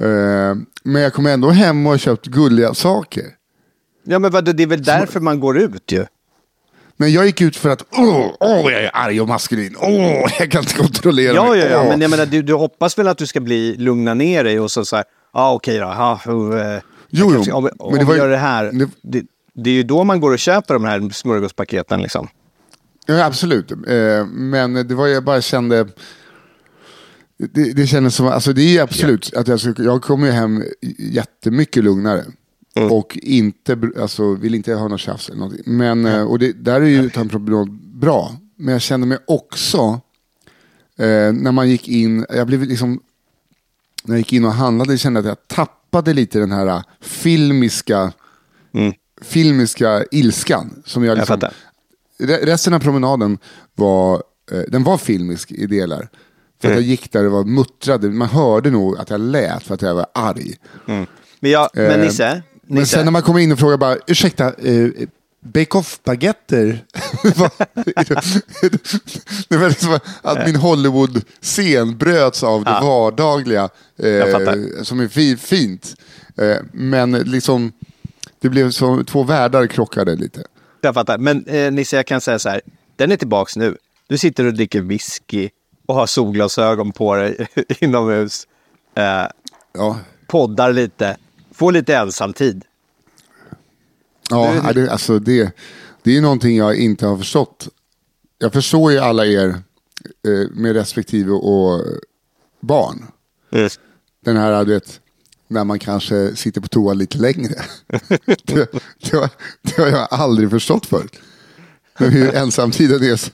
[0.00, 3.24] Eh, men jag kom ändå hem och har köpt gulliga saker.
[4.04, 6.06] Ja, men vadå, det är väl därför man går ut ju.
[6.96, 9.76] Men jag gick ut för att, åh, åh jag är arg och maskulin.
[9.80, 11.58] Åh, jag kan inte kontrollera Ja, mig.
[11.60, 11.88] ja, ja, Åh.
[11.88, 14.70] men jag menar, du, du hoppas väl att du ska bli lugna ner dig och
[14.70, 17.98] så så här, ja ah, okej då, ja, uh, Jo, jo, om, men om det
[17.98, 18.70] vi var ju- gör det här.
[18.72, 19.22] det- Det,
[19.54, 22.28] det är ju då man går och köper de här smörgåspaketen liksom.
[23.06, 23.70] Ja, absolut.
[23.72, 25.88] Eh, Men det var jag bara kände...
[27.52, 30.64] Det, det kändes som, alltså det är absolut, att jag, jag kommer ju hem
[30.98, 32.24] jättemycket lugnare.
[32.90, 35.62] Och inte, alltså vill inte ha något tjafs eller någonting.
[35.66, 38.36] Men, eh, och det, där är ju ta en promenad bra.
[38.56, 40.00] Men jag kände mig också,
[40.98, 43.00] eh, när man gick in, jag blev liksom,
[44.04, 46.82] när jag gick in och handlade kände jag att jag tappade lite den här eh,
[47.00, 48.12] filmiska,
[49.22, 50.82] filmiska ilskan.
[50.84, 51.52] Som jag Jag liksom, fattar.
[52.18, 53.38] Re- Resten av promenaden
[53.74, 54.22] var,
[54.52, 56.08] eh, den var filmisk i delar.
[56.60, 58.08] För att jag gick där och var muttrade.
[58.08, 60.54] Man hörde nog att jag lät för att jag var arg.
[61.40, 63.96] Men, jag, men Eh, Nisse, Men Nisse sen när man kom in och frågade bara,
[64.06, 64.88] ursäkta, eh,
[65.40, 66.84] bake-off-baguetter?
[69.48, 74.76] det var liksom att min Hollywood-scen bröts av det vardagliga, Jag fattar.
[74.78, 75.94] eh, som är fi- fint.
[76.36, 77.72] Eh, men liksom,
[78.40, 80.42] det blev så, två världar krockade lite.
[80.80, 81.18] Jag fattar.
[81.18, 82.60] Men eh, Nisse, jag kan säga så här.
[82.96, 83.76] Den är tillbaks nu.
[84.08, 85.48] Du sitter och dricker whisky
[85.90, 87.48] och har solglasögon på dig
[87.80, 88.46] inomhus.
[88.94, 89.26] Eh,
[89.72, 91.16] Ja, poddar lite.
[91.52, 92.64] Får lite ensamtid.
[94.30, 95.52] Ja, ja, det, alltså det,
[96.02, 97.68] det är någonting jag inte har förstått.
[98.38, 101.84] Jag förstår ju alla er eh, med respektive och
[102.60, 103.06] barn.
[104.24, 105.00] Den här, du vet,
[105.48, 107.54] när man kanske sitter på toa lite längre.
[108.44, 109.30] det, det, har,
[109.62, 111.16] det har jag aldrig förstått förut.
[111.98, 113.16] Men hur ensamtiden är.
[113.16, 113.30] så-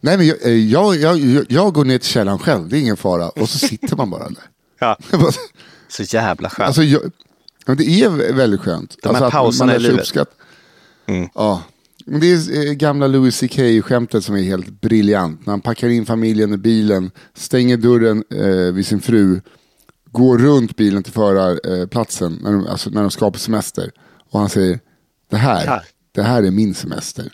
[0.00, 2.80] Nej, men jag, eh, jag, jag, jag, jag går ner till källaren själv, det är
[2.80, 3.28] ingen fara.
[3.28, 4.44] Och så sitter man bara där.
[4.80, 4.96] Ja.
[5.88, 6.66] Så jävla skönt.
[6.66, 7.02] Alltså, jag,
[7.66, 8.96] ja, det är väldigt skönt.
[9.02, 10.00] De här alltså, pauserna i livet.
[10.00, 10.34] uppskatta-
[11.34, 11.62] Ja.
[12.06, 15.46] Men det är eh, gamla Louis CK-skämtet som är helt briljant.
[15.46, 19.40] När han packar in familjen i bilen, stänger dörren eh, vid sin fru,
[20.10, 23.90] går runt bilen till förarplatsen när de, alltså, när de ska på semester.
[24.30, 24.80] Och han säger,
[25.30, 25.82] det här, Här.
[26.14, 27.32] det här är min semester.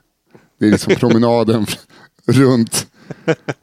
[0.60, 1.66] Det är liksom promenaden
[2.26, 2.86] runt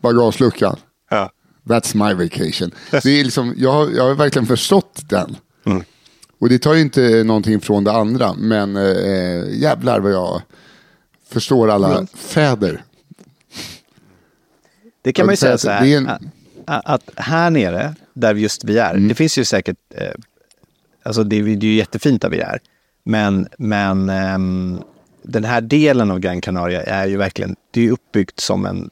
[0.01, 0.77] bagageluckan.
[1.09, 1.31] Ja.
[1.63, 2.71] That's my vacation.
[2.91, 5.37] Det är liksom, jag, har- jag har verkligen förstått den.
[6.39, 10.41] Och det tar ju inte någonting från det andra, men eh, jävlar vad jag
[11.29, 12.83] förstår alla fäder.
[15.01, 15.85] Det kan man ju säga så här.
[15.97, 16.09] En-
[16.65, 20.11] att, här nere, där just vi är, det finns ju säkert, eh,
[21.03, 22.59] alltså det, är- det är ju jättefint där vi är.
[23.03, 24.81] Men, men ehm,
[25.23, 28.89] den här delen av Gran Canaria är ju verkligen, det är uppbyggt som en,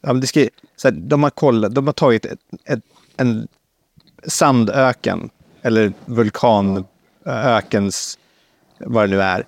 [0.00, 2.80] ja, det ska, så här, de, har kollat, de har tagit ett, ett,
[3.16, 3.48] en
[4.26, 5.30] sandöken,
[5.62, 8.18] eller vulkanökens,
[8.78, 9.46] vad det nu är,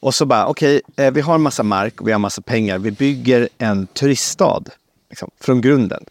[0.00, 2.42] och så bara, okej, eh, vi har en massa mark och vi har en massa
[2.42, 2.78] pengar.
[2.78, 4.62] Vi bygger en turiststad
[5.10, 6.04] liksom, från grunden.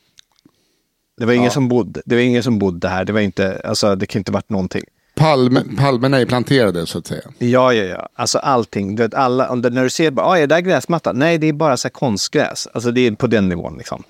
[1.18, 2.02] Det var ingen som bodde.
[2.06, 3.06] Det var ingen som bodde här.
[3.06, 4.84] Det var inte, alltså det kan inte varit någonting.
[5.16, 7.22] Palme, palmerna är planterade så att säga.
[7.38, 8.10] Ja, ja, ja.
[8.16, 8.96] Alltså allting.
[8.96, 11.14] Du vet, alla, om det, när du ser, bara, ah, är det där gräsmatta?
[11.14, 12.68] Nej, det är bara så konstgräs.
[12.74, 14.04] Alltså det är på den nivån liksom.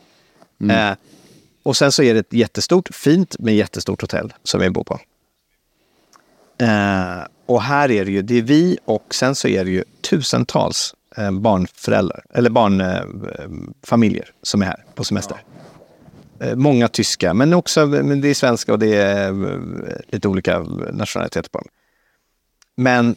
[0.70, 0.92] Eh,
[1.64, 5.00] och sen så är det ett jättestort, fint men jättestort hotell som vi bor på.
[6.58, 9.84] Eh, och här är det ju, det är vi och sen så är det ju
[10.02, 15.36] tusentals eh, barnföräldrar, eller barnfamiljer som är här på semester.
[15.36, 15.55] Eh,
[16.56, 19.60] många tyska, men också men det är svenska och det är eh,
[20.08, 20.60] lite olika
[20.94, 21.68] nationaliteter på dem.
[22.78, 23.16] Men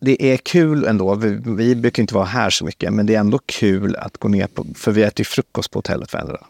[0.00, 1.14] det är kul ändå.
[1.14, 4.28] Vi, vi brukar inte vara här så mycket, men det är ändå kul att gå
[4.28, 6.46] ner på, för vi äter ju frukost på hotellet varenda dag.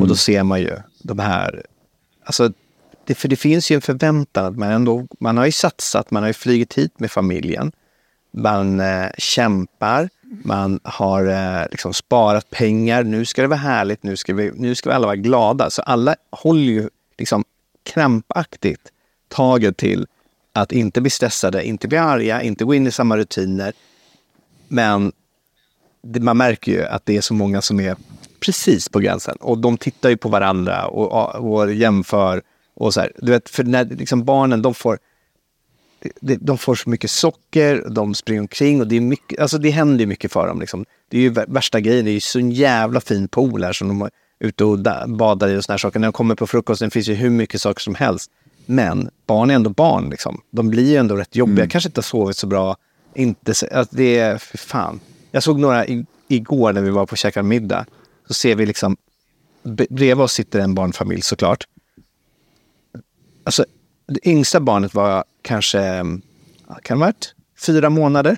[0.00, 1.66] Och då ser man ju de här,
[2.24, 2.52] alltså,
[3.04, 6.22] det, för det finns ju en förväntan att man ändå, man har ju satsat, man
[6.22, 7.72] har ju flugit hit med familjen.
[8.32, 13.02] Man eh, kämpar, man har eh, liksom sparat pengar.
[13.02, 15.70] Nu ska det vara härligt, nu ska, vi, nu ska vi alla vara glada.
[15.70, 16.88] Så alla håller ju
[17.18, 17.44] liksom
[17.82, 18.92] krampaktigt
[19.28, 20.06] taget till
[20.52, 23.72] att inte bli stressade, inte bli arga, inte gå in i samma rutiner.
[24.68, 25.12] Men
[26.02, 27.96] det, man märker ju att det är så många som är
[28.40, 29.36] precis på gränsen.
[29.40, 32.42] Och de tittar ju på varandra och, och jämför.
[32.74, 33.12] Och så här.
[33.16, 34.98] Du vet, för när liksom barnen, de får,
[36.20, 40.06] de, får så mycket socker, de springer omkring och det, är mycket, alltså det händer
[40.06, 40.60] mycket för dem.
[40.60, 40.84] Liksom.
[41.08, 43.72] Det är ju vär- värsta grejen, det är ju så en jävla fin pool här
[43.72, 45.98] som de är ute och da- badar i och såna här saker.
[46.00, 48.30] När de kommer på frukosten finns ju hur mycket saker som helst.
[48.66, 50.10] Men barn är ändå barn.
[50.10, 50.40] Liksom.
[50.50, 52.76] De blir ju ändå rätt jobbiga, kanske inte har sovit så bra.
[53.14, 55.00] Inte, så- alltså det är, för fan.
[55.30, 57.86] Jag såg några i, igår när vi var på och käkade middag.
[58.28, 58.96] Så ser vi liksom,
[59.90, 61.64] bredvid oss sitter en barnfamilj såklart.
[63.44, 63.64] Alltså,
[64.08, 65.78] det yngsta barnet var kanske,
[66.68, 67.34] ja, kan det varit
[67.66, 68.36] fyra månader?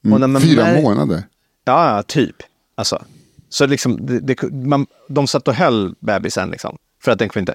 [0.00, 1.22] Man Fyra mär- månader.
[1.64, 2.36] Ja, ja, typ.
[2.74, 3.04] Alltså,
[3.48, 7.52] så liksom, det, det, man, de satt och höll bebisen liksom, för att den kunde
[7.52, 7.54] inte.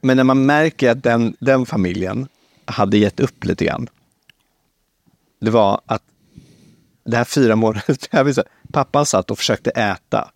[0.00, 2.28] Men när man märker att den, den familjen
[2.64, 3.88] hade gett upp lite grann.
[5.40, 6.02] Det var att
[7.04, 10.30] det här fyra månaders bebisen, pappan satt och försökte äta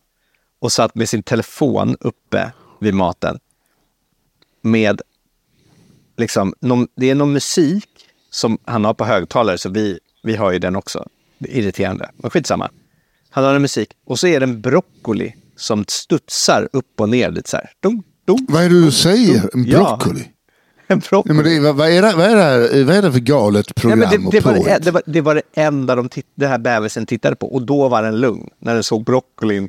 [0.59, 3.38] och satt med sin telefon uppe vid maten
[4.64, 5.00] med
[6.16, 7.88] liksom, någon, det är någon musik
[8.31, 11.09] som han har på högtalare, så vi, vi har ju den också.
[11.38, 12.70] Det är irriterande, men skitsamma.
[13.31, 17.31] Han har en musik och så är det en broccoli som studsar upp och ner
[17.31, 17.70] lite så här.
[17.81, 19.50] Dum, dum, Vad är det du säger?
[19.55, 19.79] En Ja.
[19.79, 20.24] broccoli?
[20.87, 21.35] en broccoli.
[21.35, 23.66] Nej, men det, vad, är det, vad, är det här, vad är det för galet
[23.68, 26.27] Ja, program men det, det, var det, det, var, det var det enda de titt,
[26.35, 28.50] det här bebisen tittade på och då var den lugn.
[28.59, 29.68] När den såg broccolin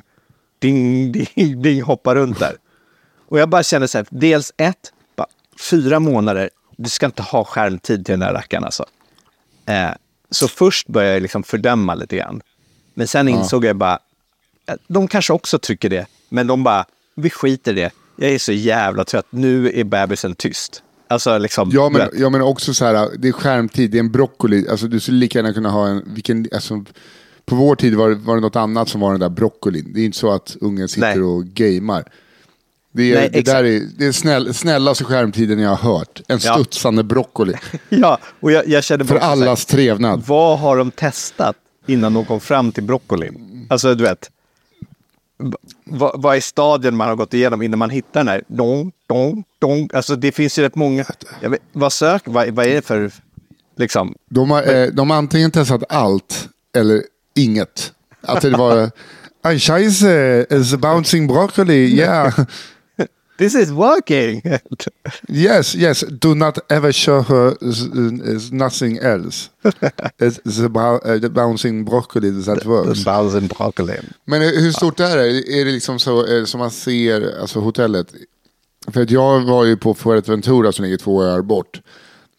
[0.58, 2.56] ding, ding, ding hoppa runt där.
[3.28, 5.26] Och jag bara kände så här, dels ett, bara,
[5.70, 8.84] fyra månader, du ska inte ha skärmtid till den där rackaren alltså.
[9.66, 9.90] Eh,
[10.30, 12.42] så först började jag liksom fördöma lite grann.
[12.94, 13.98] Men sen insåg jag bara,
[14.88, 16.84] de kanske också tycker det, men de bara,
[17.14, 17.90] vi skiter i det.
[18.16, 20.82] Jag är så jävla trött, nu är bebisen tyst.
[21.08, 24.12] Alltså liksom, Ja men, ja men också så här, det är skärmtid, det är en
[24.12, 24.68] broccoli.
[24.68, 26.84] Alltså du skulle lika gärna kunna ha en, vilken, alltså,
[27.44, 29.92] på vår tid var det, var det något annat som var den där broccolin.
[29.94, 31.22] Det är inte så att ungen sitter Nej.
[31.22, 32.04] och gamear.
[32.96, 36.20] Det är, Nej, det där är, det är snäll, snällaste skärmtiden jag har hört.
[36.28, 36.54] En Ja.
[36.54, 37.54] studsande broccoli.
[37.88, 40.22] Ja, och jag, jag kände För så här, allas trevnad.
[40.26, 41.56] Vad har de testat
[41.86, 43.66] innan de kom fram till broccolin?
[43.70, 44.30] Alltså, du vet.
[45.84, 48.42] Vad, vad är stadien man har gått igenom innan man hittar den här?
[48.48, 49.88] Dong, dong, dong.
[49.92, 51.04] Alltså det finns ju rätt många.
[51.40, 53.10] Vet, vad sök, vad, vad är det för,
[53.76, 54.14] liksom?
[54.30, 57.02] De har, eh, de har antingen testat allt eller
[57.34, 57.92] inget.
[58.20, 58.90] Att det var,
[59.58, 62.32] scheisse, it's a bouncing broccoli, yeah.
[63.38, 64.42] This is working!
[65.28, 66.04] Yes, yes.
[66.20, 67.56] Do not ever show her
[68.52, 69.50] nothing else.
[70.18, 73.04] It's the, uh, the bouncing broccoli that works.
[73.04, 74.00] Bowsen broccoli.
[74.24, 75.60] Men hur stort är det?
[75.60, 78.14] Är det liksom så som man ser alltså hotellet?
[78.88, 81.80] För att jag var ju på Fuerteventura som ligger två öar bort.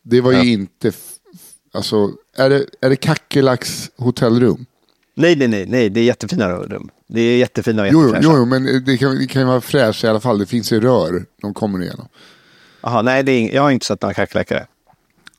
[0.04, 0.92] Det var ju inte...
[1.74, 4.66] Alltså, är det, är det Kackerlacks hotellrum?
[5.16, 6.90] Nej, nej, nej, nej, det är jättefina rum.
[7.08, 8.38] Det är jättefina och Jo, jo, jättefräscha.
[8.38, 10.38] jo, men det kan, det kan ju vara fräscht i alla fall.
[10.40, 12.08] Det finns ju rör de kommer igenom.
[12.82, 14.58] Jaha, nej, det är jag har inte sett några kackerlackor.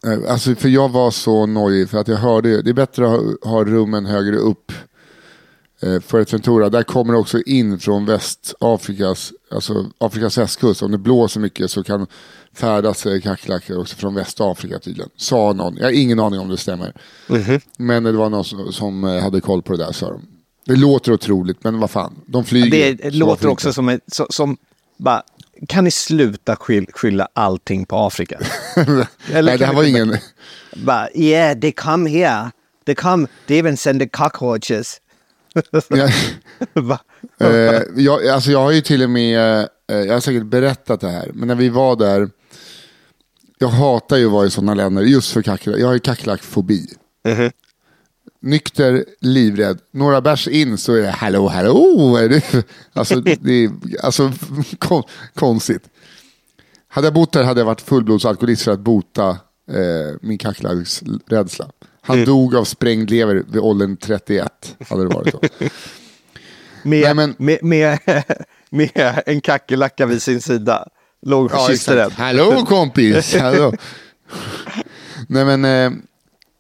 [0.07, 3.11] Eh, Alltså, för jag var så nojig för att jag hörde det är bättre att
[3.11, 4.73] ha, ha rummen högre upp.
[5.83, 10.83] Eh, Fuerteventura, där kommer det också in från Västafrikas, alltså Afrikas västkust.
[10.83, 12.07] Om det blåser mycket så kan
[12.55, 15.11] färdas eh, kackerlackor också från Västafrika tydligen.
[15.17, 16.93] Sa någon, jag har ingen aning om det stämmer.
[17.79, 20.23] Men det var någon som, som hade koll på det där sa de.
[20.69, 22.95] Det låter otroligt, men vad fan, de flyger.
[22.95, 24.57] Det varför låter också som, ett, så, som
[24.97, 25.23] bara,
[25.69, 28.41] kan ni sluta skyll, skylla allting på Afrika?
[29.33, 30.17] Nej, det här var ingen...
[30.77, 32.51] Bara, yeah, they come here.
[32.87, 35.01] They come, they even send the cockroaches.
[37.41, 39.59] Eh, jag, alltså jag har ju till och med,
[39.91, 42.31] eh, jag har säkert berättat det här, men när vi var där,
[43.59, 45.81] jag hatar ju att vara i sådana länder just för kackerlackor.
[45.81, 46.87] Jag har ju kackerlackfobi.
[48.41, 49.79] Nykter, livrädd.
[49.93, 52.19] Några bärs in så är det hallå, hallå.
[52.93, 53.71] Alltså, det är
[54.03, 54.33] alltså,
[54.79, 55.03] kon,
[55.35, 55.83] konstigt.
[56.89, 59.29] Hade jag bott där hade jag varit fullblodsalkoholist för att bota
[59.71, 61.71] eh, min kackerlacksrädsla.
[62.01, 64.77] Han dog av sprängd lever vid åldern 31.
[64.89, 65.41] Hade det varit så.
[66.83, 67.99] Med, Nej, men- med, med,
[68.71, 70.89] med en kackerlacka vid sin sida.
[71.23, 72.15] Låg Ja, exakt.
[72.15, 73.35] Hallå kompis!
[73.37, 73.73] Hallå.
[75.29, 75.99] Nej men, eh,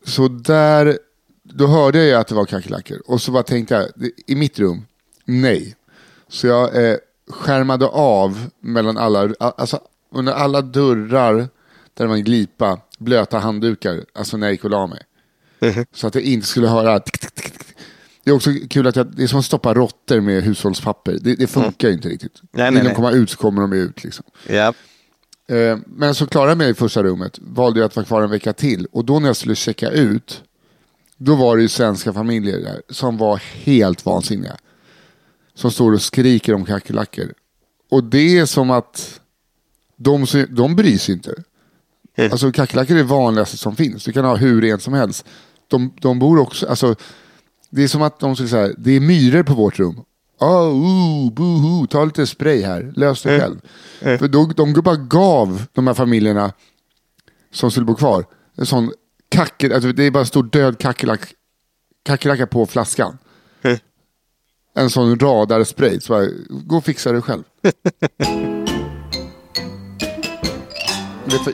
[0.07, 0.99] så där,
[1.59, 3.03] då hörde jag att det var kackerlackor.
[3.07, 4.87] Och så bara tänkte jag, i mitt rum,
[5.25, 5.77] nej.
[6.29, 6.97] Så jag eh,
[7.31, 9.81] skärmade av mellan alla, alltså
[10.14, 11.49] under alla dörrar där
[11.94, 15.03] det var en glipa, blöta handdukar, alltså när jag gick och la mig.
[15.94, 17.77] Så att jag inte skulle höra tick, tick, tick, tick.
[18.25, 21.18] Det är också kul att jag, det är som att stoppa råttor med hushållspapper.
[21.21, 22.42] Det, det funkar ju inte riktigt.
[22.53, 24.25] nej, Vill de komma ut så kommer de ut liksom.
[24.49, 24.73] Ja.
[25.49, 27.38] Eh, Men så klarade jag mig i första rummet.
[27.42, 28.87] Valde jag att vara kvar en vecka till.
[28.92, 30.42] Och då när jag skulle checka ut.
[31.18, 32.83] Då var det ju svenska familjer där.
[32.88, 34.57] Som var helt vansinniga.
[35.54, 37.35] Som står och skriker om kackerlackor.
[37.90, 39.20] Och det är som att
[39.96, 41.35] de, de bryr sig inte.
[42.31, 44.04] Alltså kackerlackor är det vanligaste som finns.
[44.04, 45.26] Du kan ha hur rent som helst.
[45.68, 46.94] De, de bor också, alltså
[47.71, 50.00] det är som att de skulle säga, det är myror på vårt rum.
[50.40, 53.60] Oh, ooh, boohoo, ta lite spray här, lös det själv.
[54.00, 56.52] För då, de bara gav de här familjerna
[57.52, 58.25] som skulle bo kvar
[58.56, 58.92] en sån
[59.29, 61.35] kackel, alltså det är bara en stor död kackerlack,
[62.02, 63.18] kackerlacka på flaskan.
[64.74, 67.42] En sån radarspray, så bara, gå och fixa det själv.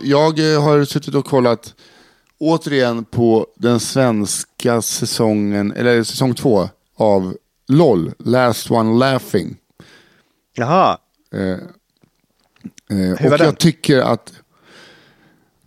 [0.03, 1.75] Jag eh, har suttit och kollat
[2.39, 7.37] återigen på den svenska säsongen, eller säsong två av
[7.69, 9.57] LOL, Last One Laughing.
[10.55, 10.99] Jaha.
[11.33, 11.59] Eh,
[12.99, 14.33] eh, och jag tycker att...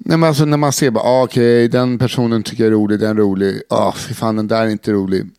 [0.09, 2.99] Nej, men alltså, när man ser bara, ah, okej, den personen tycker jag är rolig,
[2.99, 3.61] den är rolig.
[3.69, 5.29] Ah, fy fan, den där är inte rolig.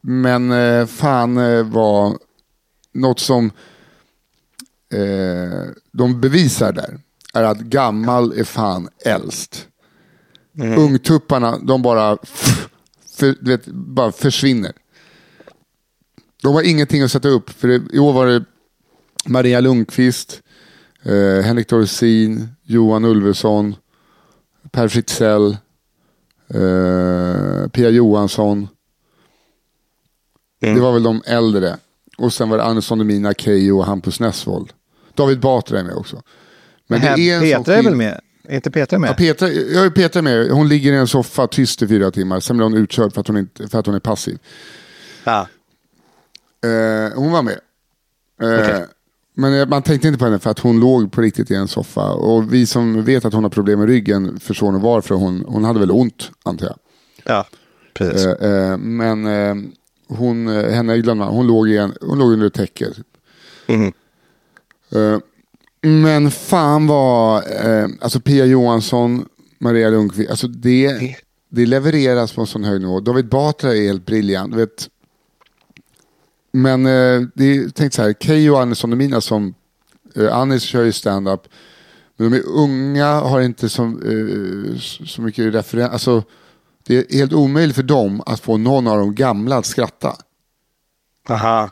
[0.00, 2.18] Men eh, fan eh, var
[2.92, 3.46] något som
[4.92, 7.00] eh, de bevisar där.
[7.34, 9.68] Är att gammal är fan äldst.
[10.78, 12.18] Ungtupparna, de bara,
[13.16, 14.72] för, vet, bara försvinner.
[16.42, 17.50] De har ingenting att sätta upp.
[17.50, 18.44] För det, I år var det
[19.26, 20.42] Maria Lundqvist,
[21.02, 23.74] eh, Henrik Dorsin, Johan Ulveson,
[24.72, 25.56] Per Fritzell,
[26.54, 28.68] eh, Pia Johansson.
[30.60, 31.76] Det var väl de äldre.
[32.18, 34.72] Och sen var det Andersson Demina, Keyyo och Hampus Nessvold.
[35.14, 36.22] David Batra är med också.
[36.86, 38.20] Men det är Petra är väl med?
[38.44, 39.10] Är inte Petra med?
[39.10, 40.50] Ja, Petra, jag är Petra med.
[40.50, 42.40] Hon ligger i en soffa tyst i fyra timmar.
[42.40, 44.38] Sen blir hon utkörd för att hon, inte, för att hon är passiv.
[45.24, 45.48] Ja.
[46.64, 47.60] Eh, hon var med.
[48.42, 48.86] Eh, Okej.
[49.40, 52.12] Men man tänkte inte på henne för att hon låg på riktigt i en soffa.
[52.12, 55.14] Och vi som vet att hon har problem med ryggen förstår nog varför.
[55.14, 56.76] Hon, hon hade väl ont, antar jag.
[57.24, 57.46] ja,
[57.94, 58.26] precis.
[58.26, 59.54] Eh, eh, men eh,
[60.08, 61.34] hon, henne glömde man.
[61.34, 62.86] Hon låg, i en, hon låg under ett täcke.
[64.92, 65.18] Eh,
[65.82, 67.44] men fan vad,
[68.00, 69.28] alltså Pia Johansson,
[69.58, 71.16] Maria Lundqvist, alltså det,
[71.48, 73.00] det levereras på en sån hög nivå.
[73.00, 74.54] David Batra är helt briljant.
[74.54, 74.88] Vet.
[76.58, 79.54] Men eh, det är, tänk så här, Keyyo och Andersson och Mina som,
[80.16, 81.40] eh, Anis kör ju stand-up.
[82.16, 85.92] Men de är unga, har inte så, eh, så- mycket referens.
[85.92, 86.22] Alltså,
[86.86, 90.16] det är helt omöjligt för dem att få någon av de gamla att skratta.
[91.28, 91.70] Aha.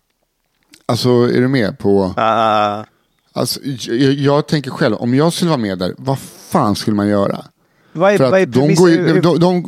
[0.87, 2.15] Alltså, är du med på...
[2.17, 2.85] Ah,
[3.33, 7.09] Alltså, jag, jag tänker själv, om jag skulle vara med där, vad fan skulle man
[7.09, 7.45] göra?
[7.93, 8.85] vad är, vad är att de premissen?
[8.85, 9.63] går ju, de, de,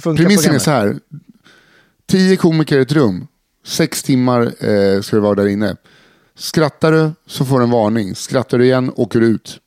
[0.00, 1.00] funkar premissen är så här.
[2.06, 3.26] Tio komiker i ett rum.
[3.64, 5.76] Sex timmar eh, ska du vara där inne.
[6.34, 8.14] Skrattar du så får du en varning.
[8.14, 9.60] Skrattar du igen åker du ut.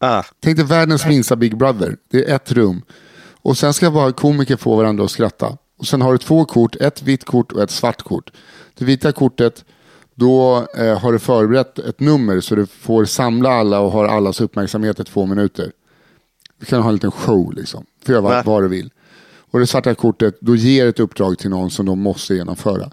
[0.00, 1.96] Ah, Tänk dig världens minsta Big Brother.
[2.10, 2.82] Det är ett rum.
[3.42, 5.56] Och sen ska bara komiker få varandra att skratta.
[5.78, 8.32] Och sen har du två kort, ett vitt kort och ett svart kort.
[8.74, 9.64] Det vita kortet,
[10.14, 14.40] då eh, har du förberett ett nummer så du får samla alla och har allas
[14.40, 15.72] uppmärksamhet i två minuter.
[16.58, 17.86] Du kan ha en liten show liksom.
[18.06, 18.28] Får göra Va?
[18.28, 18.90] vad, vad du vill.
[19.52, 22.90] Och det svarta kortet, då ger ett uppdrag till någon som de måste genomföra.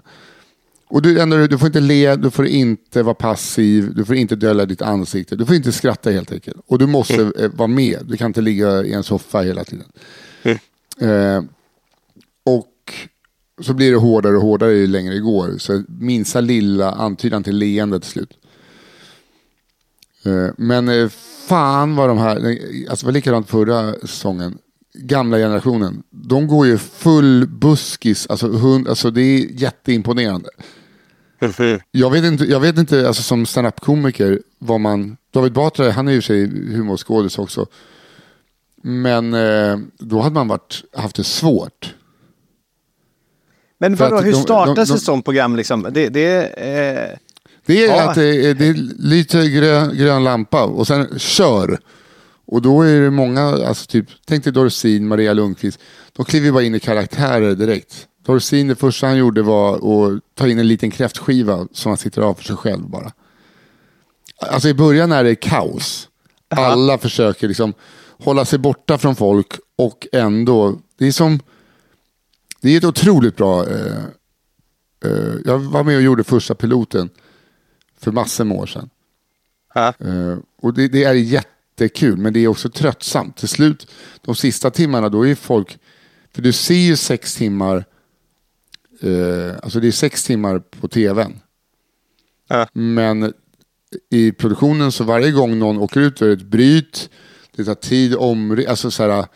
[0.88, 4.36] Och du, ändå, du får inte le, du får inte vara passiv, du får inte
[4.36, 6.56] dölja ditt ansikte, du får inte skratta helt enkelt.
[6.66, 9.86] Och du måste eh, vara med, du kan inte ligga i en soffa hela tiden.
[11.00, 11.42] Eh,
[12.44, 12.92] och
[13.62, 15.58] så blir det hårdare och hårdare ju längre det går.
[15.58, 18.38] Så minsta lilla antydan till leende till slut.
[20.24, 21.08] Eh, men eh,
[21.48, 22.36] fan vad de här,
[22.90, 24.58] alltså det var likadant förra säsongen.
[24.94, 30.48] Gamla generationen, de går ju full buskis, alltså, hund, alltså det är jätteimponerande.
[31.90, 35.16] Jag vet inte, jag vet inte alltså, som standup-komiker vad man...
[35.32, 37.66] David Batra, han är ju sig humorskådis också.
[38.82, 41.94] Men eh, då hade man varit, haft det svårt.
[43.78, 45.56] men vadå, hur startas ett sånt program?
[45.56, 45.82] Liksom?
[45.92, 47.18] Det, det, eh,
[47.66, 48.08] Det är Ja.
[48.08, 51.78] att det är, det är lite grön, grön lampa och sen kör.
[52.50, 55.80] Och då är det många, alltså typ, tänk dig Dorsin, Maria Lundqvist.
[56.12, 58.08] De kliver bara in i karaktärer direkt.
[58.26, 62.22] Dorsin, det första han gjorde var att ta in en liten kräftskiva som han sitter
[62.22, 63.12] av för sig själv bara.
[64.38, 66.08] Alltså i början är det kaos.
[66.48, 67.74] Alla försöker liksom
[68.18, 71.40] hålla sig borta från folk och ändå, det är som,
[72.60, 74.04] det är ett otroligt bra, eh,
[75.04, 77.10] eh, jag var med och gjorde första piloten
[77.98, 78.90] för massor med år sedan.
[79.74, 81.14] Eh, och det, det är
[81.80, 83.36] jättekul, men det är också tröttsamt.
[83.36, 83.86] Till slut,
[84.24, 85.78] de sista timmarna, då är folk...
[86.34, 87.84] För du ser ju sex timmar...
[89.02, 91.40] Eh, alltså det är sex timmar på tvn.
[92.48, 92.66] Ja.
[92.72, 93.32] Men
[94.10, 97.10] i produktionen så varje gång någon åker ut är det ett bryt.
[97.56, 98.64] Det tar tid om...
[98.68, 99.26] Alltså så, här,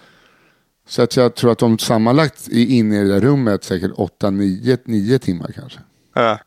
[0.86, 4.30] så att jag tror att de sammanlagt är inne i det där rummet säkert åtta,
[4.30, 5.80] nio, nio timmar kanske.
[6.14, 6.38] ja.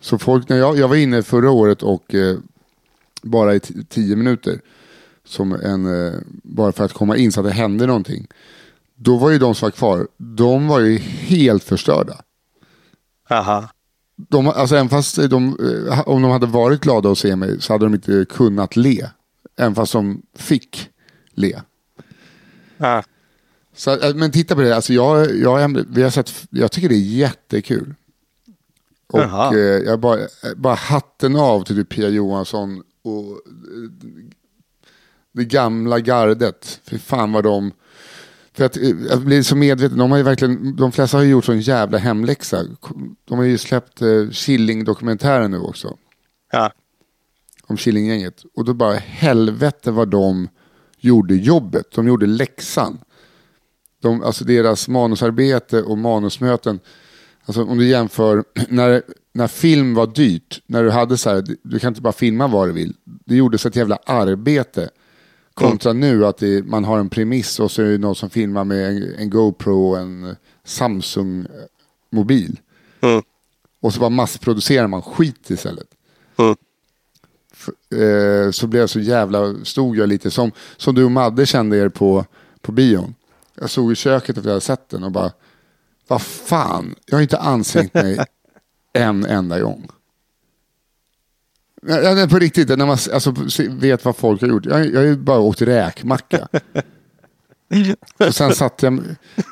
[0.00, 2.36] Så folk, när jag, jag var inne förra året och eh,
[3.24, 4.60] bara i tio minuter.
[5.26, 8.26] Som en, eh, bara för att komma in så att det hände någonting.
[8.94, 12.22] Då var ju de som var kvar, de var ju helt förstörda.
[13.30, 13.68] Aha.
[14.16, 15.58] De, alltså även fast de,
[15.88, 19.08] eh, om de hade varit glada att se mig så hade de inte kunnat le.
[19.56, 20.90] Även fast de fick
[21.34, 21.60] le.
[22.76, 23.02] Ja.
[23.74, 26.94] Så, eh, men titta på det, alltså jag, jag, vi har sett, jag tycker det
[26.94, 27.94] är jättekul.
[29.06, 30.18] Och eh, jag bara,
[30.56, 33.90] bara hatten av till typ Pia Johansson och eh,
[35.32, 36.80] det gamla gardet.
[36.84, 37.72] För fan vad de...
[38.52, 41.30] För att eh, jag blir så medveten, de har ju verkligen, de flesta har ju
[41.30, 42.64] gjort sån jävla hemläxa.
[43.24, 45.96] De har ju släppt eh, Killing-dokumentären nu också.
[46.52, 46.72] Ja.
[47.66, 48.44] om Killinggänget.
[48.54, 50.48] Och då bara helvete vad de
[50.98, 51.90] gjorde jobbet.
[51.94, 52.98] De gjorde läxan.
[54.00, 56.80] De, alltså deras manusarbete och manusmöten.
[57.44, 59.02] Alltså om du jämför när,
[59.36, 60.62] när film var dyrt.
[60.66, 62.94] När du hade så här, du kan inte bara filma vad du vill.
[63.04, 64.90] Det gjordes ett jävla arbete.
[65.54, 68.64] Kontra nu att det, man har en premiss och så är det någon som filmar
[68.64, 72.60] med en, en GoPro och en Samsung-mobil.
[73.80, 75.86] Och så bara massproducerar man skit istället.
[77.52, 81.46] F- eh, så blev jag så jävla, stod jag lite som, som du och Madde
[81.46, 82.24] kände er på,
[82.60, 83.14] på bion.
[83.54, 85.32] Jag stod i köket efter att jag hade sett den och bara,
[86.08, 88.18] vad fan, jag har inte ansträngt mig
[88.94, 89.88] en enda gång.
[91.86, 93.34] Ja, på riktigt, när man alltså,
[93.68, 94.66] vet vad folk har gjort.
[94.66, 96.48] Jag, jag har ju bara åkt räkmacka.
[98.18, 99.04] Och sen satt jag,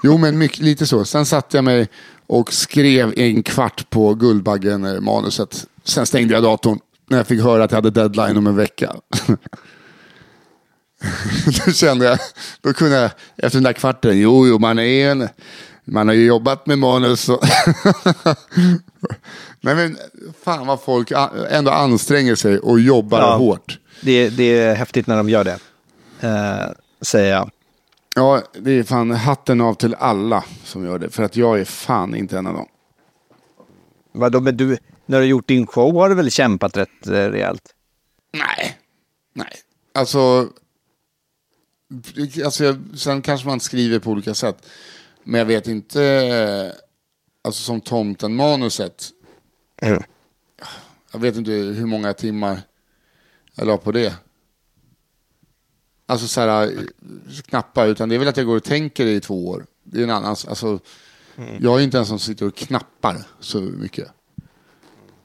[0.02, 1.04] jo men mycket, lite så.
[1.04, 1.88] Sen satte jag mig
[2.26, 5.66] och skrev en kvart på Guldbaggen eh, manuset.
[5.84, 6.78] Sen stängde jag datorn
[7.08, 8.96] när jag fick höra att jag hade deadline om en vecka.
[11.66, 12.18] då kände jag,
[12.60, 15.28] då kunde jag efter den där kvarten, jo, jo, man är en,
[15.84, 17.28] man har ju jobbat med manus.
[17.28, 17.42] Och
[19.60, 19.98] Nej men
[20.44, 21.12] fan vad folk
[21.50, 23.36] ändå anstränger sig och jobbar Ja.
[23.36, 23.78] hårt.
[24.02, 25.58] Det, det är häftigt när de gör det,
[26.20, 26.70] eh,
[27.00, 27.50] säger jag.
[28.16, 31.10] Ja, det är fan hatten av till alla som gör det.
[31.10, 32.66] För att jag är fan inte en av dem.
[34.12, 37.10] Vadå, men du, när du har gjort din show har du väl kämpat rätt eh,
[37.12, 37.62] rejält?
[38.32, 38.78] Nej.
[39.34, 39.52] Nej.
[39.94, 40.48] Alltså,
[42.44, 44.66] alltså sen kanske man skriver på olika sätt.
[45.24, 46.74] Men jag vet inte,
[47.44, 49.10] alltså som tomten-manuset.
[51.12, 52.60] Jag vet inte hur många timmar
[53.54, 54.14] jag la på det.
[56.06, 56.72] Alltså så här,
[57.46, 59.66] knappa, utan det är väl att jag går och tänker i två år.
[59.84, 60.78] Det är en annan, alltså,
[61.60, 64.08] jag är inte en som sitter och knappar så mycket.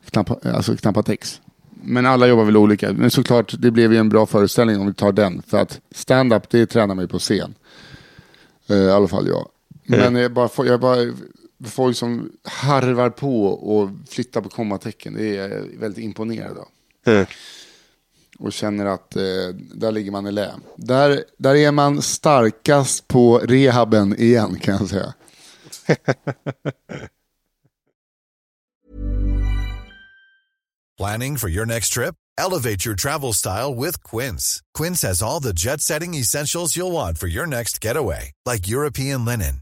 [0.06, 1.42] Knappa, alltså knappa text.
[1.84, 2.94] Men alla jobbar väl olika.
[2.94, 5.42] Men såklart, det blev ju en bra föreställning om vi tar den.
[5.42, 7.56] För att stand-up, det tränar ju på scen.
[8.68, 9.50] Eh, I alla fall jag.
[9.88, 11.14] Men jag bara, jag bara
[11.66, 15.14] folk som harvar på och flyttar på kommatecken.
[15.14, 16.68] Det är jag väldigt imponerad av.
[18.40, 19.22] Och känner att eh,
[19.74, 20.52] där ligger man i lä.
[20.76, 25.14] Där, där är man starkast på rehaben igen kan jag säga.
[30.98, 32.16] Planning for your next trip?
[32.38, 34.62] Elevate your travel style with Quince.
[34.74, 39.26] Quince has all the jet setting essentials you'll want for your next getaway, like European
[39.26, 39.62] linen,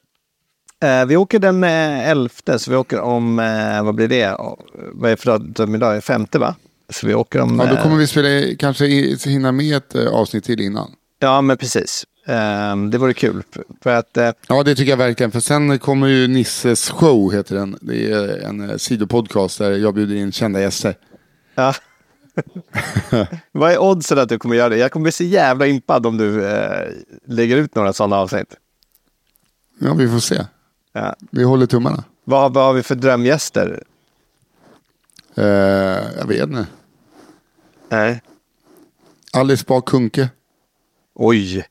[0.83, 4.37] Eh, vi åker den eh, 11, så vi åker om, eh, vad blir det?
[4.93, 6.03] Vad är för datum idag?
[6.03, 6.55] Femte va?
[6.89, 7.59] Så vi åker om...
[7.59, 8.85] Ja, då eh, kommer vi spela, kanske
[9.29, 10.91] hinna med ett eh, avsnitt till innan.
[11.19, 12.05] Ja, men precis.
[12.27, 13.43] Eh, det vore kul.
[13.83, 14.17] För- att,
[14.47, 15.31] Ja, det tycker jag verkligen.
[15.31, 17.77] För sen kommer ju Nisses show, heter den.
[17.81, 20.95] Det är en sidopodcast där jag bjuder in kända gäster.
[21.55, 21.73] ja.
[23.51, 24.77] Vad är oddsen att du kommer göra det?
[24.77, 26.87] Jag kommer bli så jävla impad om du eh,
[27.27, 28.55] lägger ut några sådana avsnitt.
[29.79, 30.45] Ja, vi får se.
[30.93, 31.15] Ja.
[31.31, 32.03] Vi håller tummarna.
[32.23, 33.83] Vad, vad har vi för drömgäster?
[35.35, 35.43] Eh,
[36.17, 36.65] jag vet inte.
[37.89, 38.21] Nej.
[39.33, 40.29] Alice Bah Kuhnke.
[41.15, 41.65] Oj.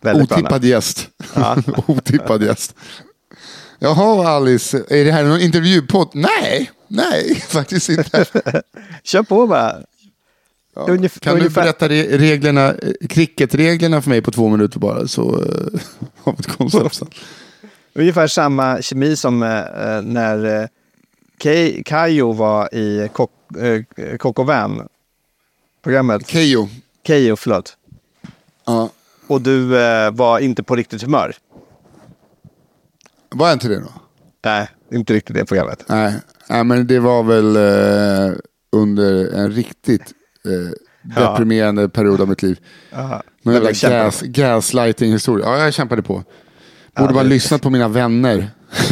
[0.00, 1.08] Väldigt Otippad gäst.
[1.34, 1.56] Ja.
[1.86, 2.74] Otippad gäst.
[3.78, 6.10] Jaha Alice, är det här någon intervjupodd?
[6.14, 8.24] Nej, nej, faktiskt inte.
[9.02, 9.76] Kör på bara.
[10.74, 10.86] Ja.
[10.86, 15.08] Ungef- kan du ungefär- berätta re- reglerna, eh, cricketreglerna för mig på två minuter bara
[15.08, 15.22] så
[16.22, 17.02] har vi ett koncept.
[17.94, 20.68] Ungefär samma kemi som eh, eh, när eh,
[21.38, 24.82] Kay- Kayo var i Coq eh, Coq au Vin
[25.82, 26.26] programmet.
[26.28, 26.68] Keyyo.
[27.02, 27.76] Kayo, förlåt.
[28.66, 28.88] Ja.
[29.26, 31.34] Och du eh, var inte på riktigt humör.
[33.30, 33.92] Var jag inte det då?
[34.44, 35.84] Nej, inte riktigt det programmet.
[35.86, 36.14] Nej,
[36.48, 38.36] Nej men det var väl eh,
[38.72, 40.12] under en riktigt
[40.44, 40.72] eh,
[41.16, 42.58] deprimerande period av mitt liv.
[43.74, 43.96] Kämpa.
[44.04, 45.46] gas, gaslighting-historia.
[45.46, 46.24] Ja, jag kämpade på.
[46.96, 48.50] Borde bara det- lyssnat på mina vänner.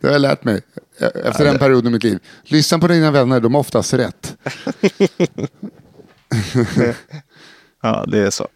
[0.00, 0.60] det har jag lärt mig
[1.24, 2.18] efter den perioden i mitt liv.
[2.44, 4.36] Lyssna på dina vänner, de har oftast rätt.
[7.82, 8.48] Ja, det är så.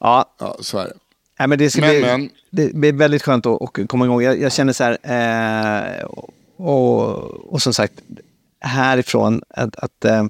[0.00, 0.92] Ja, Ja, så är det.
[1.38, 2.30] Nej, men det, ska Men, bli, men.
[2.50, 4.22] det blir väldigt skönt att, att komma igång.
[4.22, 4.98] Jag, jag känner så här,
[6.00, 6.04] eh,
[6.56, 7.08] och,
[7.52, 7.94] och som sagt,
[8.60, 10.24] härifrån att, att eh,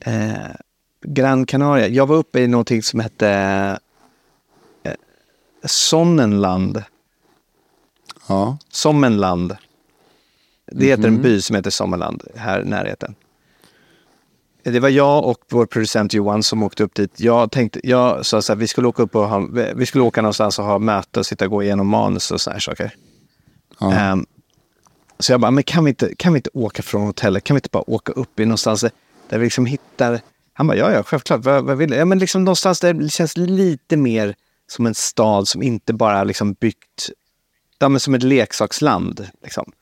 [0.00, 0.50] eh,
[1.06, 3.78] Gran Canaria, jag var uppe i någonting som hette
[5.64, 6.82] Sonnenland.
[8.26, 8.58] Ja.
[8.70, 9.56] Sommenland.
[10.72, 13.14] Det heter en by som heter Sommenland här i närheten.
[14.62, 17.20] Det var jag och vår producent Johan som åkte upp dit.
[17.20, 20.22] Jag tänkte, jag sa så här, vi skulle åka upp och ha, vi skulle åka
[20.22, 22.94] någonstans och ha möte och sitta och gå igenom manus och såna här saker.
[23.80, 23.92] Ja.
[23.92, 24.26] Ehm,
[25.18, 27.44] så jag bara, men kan vi, inte, kan vi inte åka från hotellet?
[27.44, 28.84] Kan vi inte bara åka upp i någonstans
[29.28, 30.20] där vi liksom hittar...
[30.52, 31.44] Han bara, ja, ja, självklart.
[31.44, 31.96] Vad, vad vill du?
[31.96, 34.34] Ja, men liksom någonstans där det känns lite mer
[34.68, 37.10] som en stad som inte bara liksom byggt...
[37.78, 39.26] Ja, men som ett leksaksland.
[39.42, 39.72] Liksom.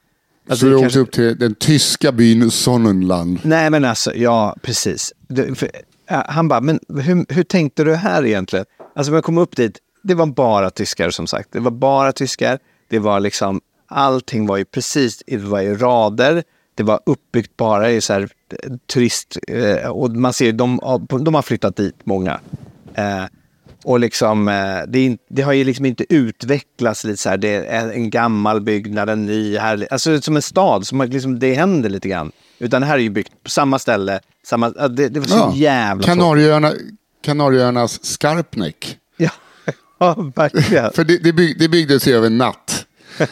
[0.49, 3.39] Alltså, så du kanske- åkte upp till den tyska byn Sonnenland.
[3.43, 5.12] Nej, men alltså, ja, precis.
[5.28, 5.70] Det, för,
[6.09, 8.64] ja, han bara, men hur, hur tänkte du här egentligen?
[8.95, 11.53] Alltså, när jag kom upp dit, det var bara tyskar som sagt.
[11.53, 12.59] Det var bara tyskar.
[12.89, 16.43] Det var liksom, allting var ju precis, det var i rader.
[16.74, 18.28] Det var uppbyggt bara i så här
[18.62, 20.80] eh, turist, eh, och man ser, de,
[21.24, 22.41] de har flyttat dit, många.
[22.95, 23.24] Eh,
[23.87, 27.93] och liksom, eh, det, det har ju liksom inte utvecklats lite så här, det är
[27.93, 32.09] en gammal byggnad, en ny, härlig, alltså som en stad, som liksom, det händer lite
[32.09, 32.32] grann.
[32.59, 35.53] Utan det här är ju byggt på samma ställe, samma, ja, det, det var så
[35.57, 36.20] jävla tråkigt.
[36.20, 36.72] Kanarieöarna,
[37.22, 38.99] Kanarieöarnas Skarpnäck.
[39.16, 39.30] Ja,
[39.99, 40.93] ja verkligen.
[40.93, 42.87] För det, det, bygg, det byggdes ju över en natt.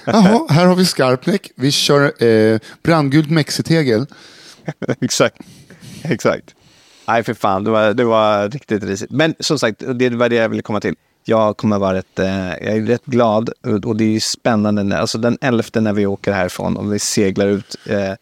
[0.04, 1.50] Jaha, här har vi Skarpnäck.
[1.56, 4.06] Vi kör eh, brandgult mexitegel.
[5.00, 5.36] exakt.
[6.02, 6.54] Exakt.
[7.06, 9.10] Nej, för fan, det var, det var riktigt risigt.
[9.10, 10.94] Men som sagt, det var det jag ville komma till.
[11.24, 13.50] Jag kommer vara rätt, eh, jag är rätt glad
[13.84, 14.82] och det är ju spännande.
[14.82, 18.12] När, alltså den 11 när vi åker härifrån och vi seglar ut, eh,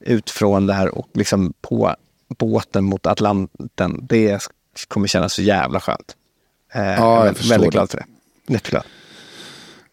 [0.00, 1.96] ut från det här och liksom på
[2.28, 4.00] båten mot Atlanten.
[4.08, 4.48] Det
[4.88, 6.16] kommer kännas så jävla skönt.
[6.72, 7.76] Eh, jag är jag väldigt, förstår väldigt det.
[7.76, 8.06] glad för det.
[8.52, 8.84] Jätteglad.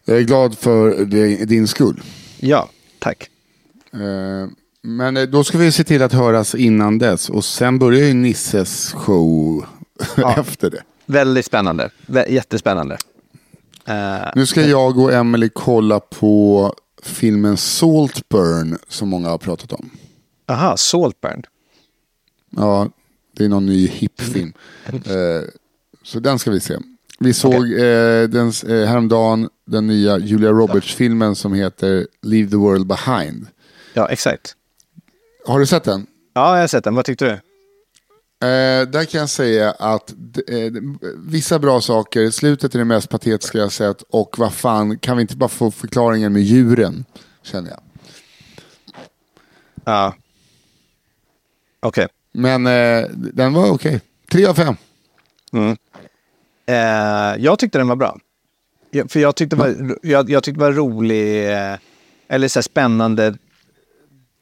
[0.06, 2.02] Jag är glad för det, din skull.
[2.39, 2.70] Ja,
[3.00, 3.30] tack.
[3.94, 4.48] Eh,
[4.84, 7.29] men eh, då ska vi se till att höras innan dess.
[7.29, 9.65] Och sen börjar ju Nisses show
[10.38, 10.84] efter det.
[11.05, 11.89] Väldigt spännande.
[12.27, 12.97] Jättespännande.
[13.86, 16.73] Eh, Nu ska jag och Emily kolla på
[17.03, 19.89] filmen Saltburn som många har pratat om.
[20.47, 21.43] aha, Saltburn.
[22.49, 22.89] Ja,
[23.38, 24.53] det är någon ny hip-film.
[24.86, 24.93] Eh,
[26.03, 26.77] så den ska vi se.
[27.19, 32.88] Vi såg eh, den, eh, häromdagen den nya Julia Roberts-filmen som heter Leave the World
[32.88, 33.47] Behind.
[33.93, 34.55] Ja, exakt.
[35.46, 36.08] Har du sett den?
[36.34, 36.96] Ja, jag har sett den.
[36.96, 37.32] Vad tyckte du?
[38.48, 40.12] Eh, där kan jag säga att
[40.48, 40.72] eh,
[41.18, 45.22] vissa bra saker, slutet är det mest patetiska jag sett och vad fan, kan vi
[45.22, 47.06] inte bara få förklaringen med djuren?
[47.41, 47.80] Känner jag.
[49.86, 50.16] Ja.
[51.80, 52.08] Okej.
[52.32, 54.02] Men eh, den var okej.
[54.32, 54.76] Tre av fem.
[56.66, 56.76] Eh,
[57.38, 58.20] jag tyckte den var bra.
[58.91, 61.78] Jag, för jag tyckte var, jag, jag tyckte det var rolig, eh,
[62.28, 63.38] eller så spännande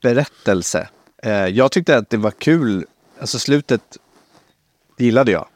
[0.02, 0.90] berättelse.
[1.24, 2.86] Eh, jag tyckte att det var kul.
[3.20, 3.98] Alltså slutet
[4.98, 5.48] gillade jag.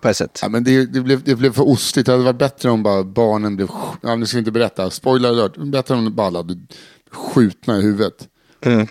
[0.00, 0.38] På ett sätt.
[0.42, 2.06] Ja, men det, det, blev, det blev för ostigt.
[2.06, 3.68] Det hade varit bättre om bara barnen blev...
[4.02, 4.90] Ja, nu ska vi inte berätta.
[4.90, 5.56] Spoiler alert.
[5.56, 6.58] Bättre om bara hade
[7.10, 8.28] skjutna i huvudet.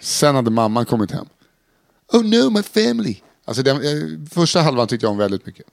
[0.01, 1.26] Sen hade mamman kommit hem.
[2.13, 3.18] Oh no, my family.
[3.45, 5.66] Alltså den, eh, första halvan tyckte jag om väldigt mycket.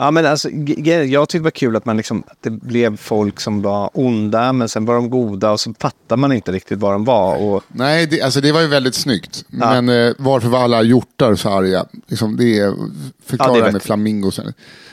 [0.00, 3.40] Ja, men alltså, jag tyckte det var kul att, man liksom, att det blev folk
[3.40, 6.92] som var onda, men sen var de goda och så fattar man inte riktigt vad
[6.92, 7.36] de var.
[7.36, 9.44] Och, Nej, det, alltså det var ju väldigt snyggt.
[9.48, 11.86] Men eh, varför var alla hjortar så arga?
[12.06, 12.74] Liksom det är,
[13.24, 13.82] förklara Ja, det med jag.
[13.82, 14.52] flamingosen.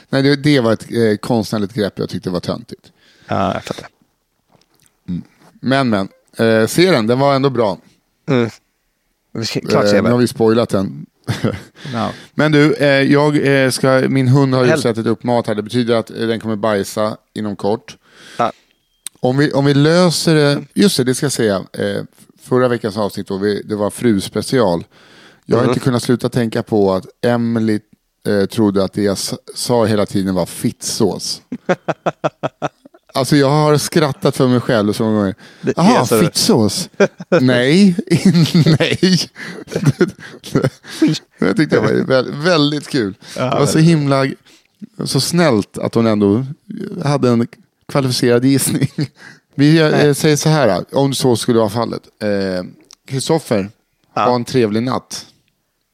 [0.10, 2.91] Nej, det, det var ett eh, konstnärligt grepp jag tyckte var töntigt.
[3.28, 3.88] ja, jag fattar.
[5.60, 6.08] Men, men.
[6.38, 7.78] Eh, se den, den var ändå bra.
[8.30, 8.49] Eh,
[9.70, 11.05] Klart ser nu har vi spoilat den.
[11.93, 12.11] Ja.
[12.36, 15.55] Men du, eh, jag eh, ska, min hund har ju Hel- sättit upp mat här.
[15.55, 17.97] Det betyder att eh, den kommer bajsa inom kort.
[18.38, 18.51] Ja.
[19.19, 21.63] Om vi, om vi löser det, just det, det ska jag säga.
[22.41, 24.84] Förra veckans avsnitt, då vi, det var fru-special.
[25.45, 25.69] Jag har Mm.
[25.73, 27.80] inte kunnat sluta tänka på att Emily
[28.28, 29.17] eh, trodde att det jag
[29.55, 31.41] sa hela tiden var fittsås.
[33.18, 35.36] Alltså jag har skrattat för mig själv så många gånger.
[35.76, 36.89] Jaha, fittsås?
[37.41, 37.95] Nej,
[38.80, 38.99] nej.
[41.39, 43.13] det tyckte jag var vä- väldigt kul.
[43.36, 44.26] det var så himla
[45.05, 46.45] så snällt att hon ändå
[47.03, 47.47] hade en
[47.88, 48.89] kvalificerad gissning.
[49.55, 52.01] Vi eh, säger så här, om så skulle vara fallet.
[52.22, 52.63] Eh,
[53.07, 53.70] Kristoffer,
[54.15, 55.26] ha en trevlig natt.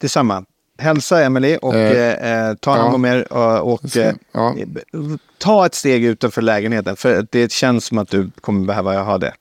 [0.01, 0.45] Detsamma.
[0.78, 2.95] Hälsa Emily och Eh, eh, ta hand ja.
[2.95, 4.55] om er och, och eh, Ja.
[5.38, 6.95] ta ett steg utanför lägenheten.
[6.95, 9.34] För det känns som att du kommer behöva ha det.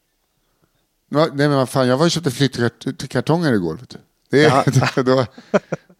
[1.09, 3.77] Ja, nej men vad fan, jag var och köpte flyttkartonger igår.
[3.77, 3.99] Vet du.
[4.31, 5.27] Det är, då,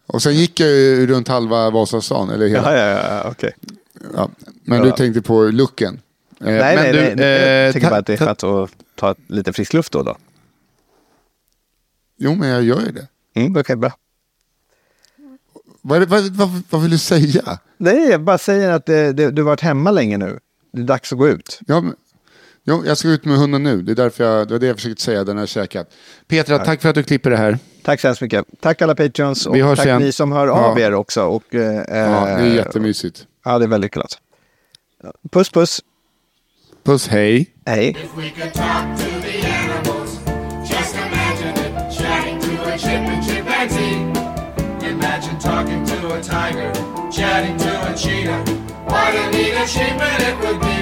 [0.07, 2.77] och sen gick jag ju runt halva Vasastan, eller hela.
[2.77, 3.51] Ja, ja, ja, okej.
[4.15, 4.29] Ja,
[4.63, 4.83] men Ja.
[4.85, 5.93] du tänkte på looken.
[6.39, 7.25] Eh, Nej, men nej, du, nej, nej.
[7.43, 10.03] eh, Jag tycker ta- bara att det är skönt att ta lite frisk luft då
[10.03, 10.17] då.
[12.17, 13.07] Jo, men jag gör ju det.
[13.35, 13.91] Mm, Okej, bra.
[15.85, 17.59] Vad, vad, vad, vad vill du säga?
[17.77, 20.39] Nej, jag bara säger att det, det, du har varit hemma länge nu.
[20.73, 21.59] Det är dags att gå ut.
[21.67, 21.95] Ja, men,
[22.63, 23.81] jo, jag ska ut med hunden nu.
[23.81, 25.89] Det, är därför jag, det var det jag försökte säga, den har käkat.
[26.27, 27.59] Petra, tack för att du klipper det här.
[27.83, 28.45] Tack så hemskt mycket.
[28.61, 30.01] Tack alla patreons och tack igen.
[30.01, 30.53] ni som hör Ja.
[30.53, 31.23] av er också.
[31.23, 33.27] Och, eh, Ja, det är eh, jättemysigt.
[33.45, 34.17] Ja, det är väldigt glatt.
[35.31, 35.79] Puss, puss.
[36.83, 37.53] Puss, hej.
[37.65, 37.97] Hej.
[49.13, 49.21] To a tiger, chatting to a cheetah.
[49.21, 50.72] What a neat achievement it would be.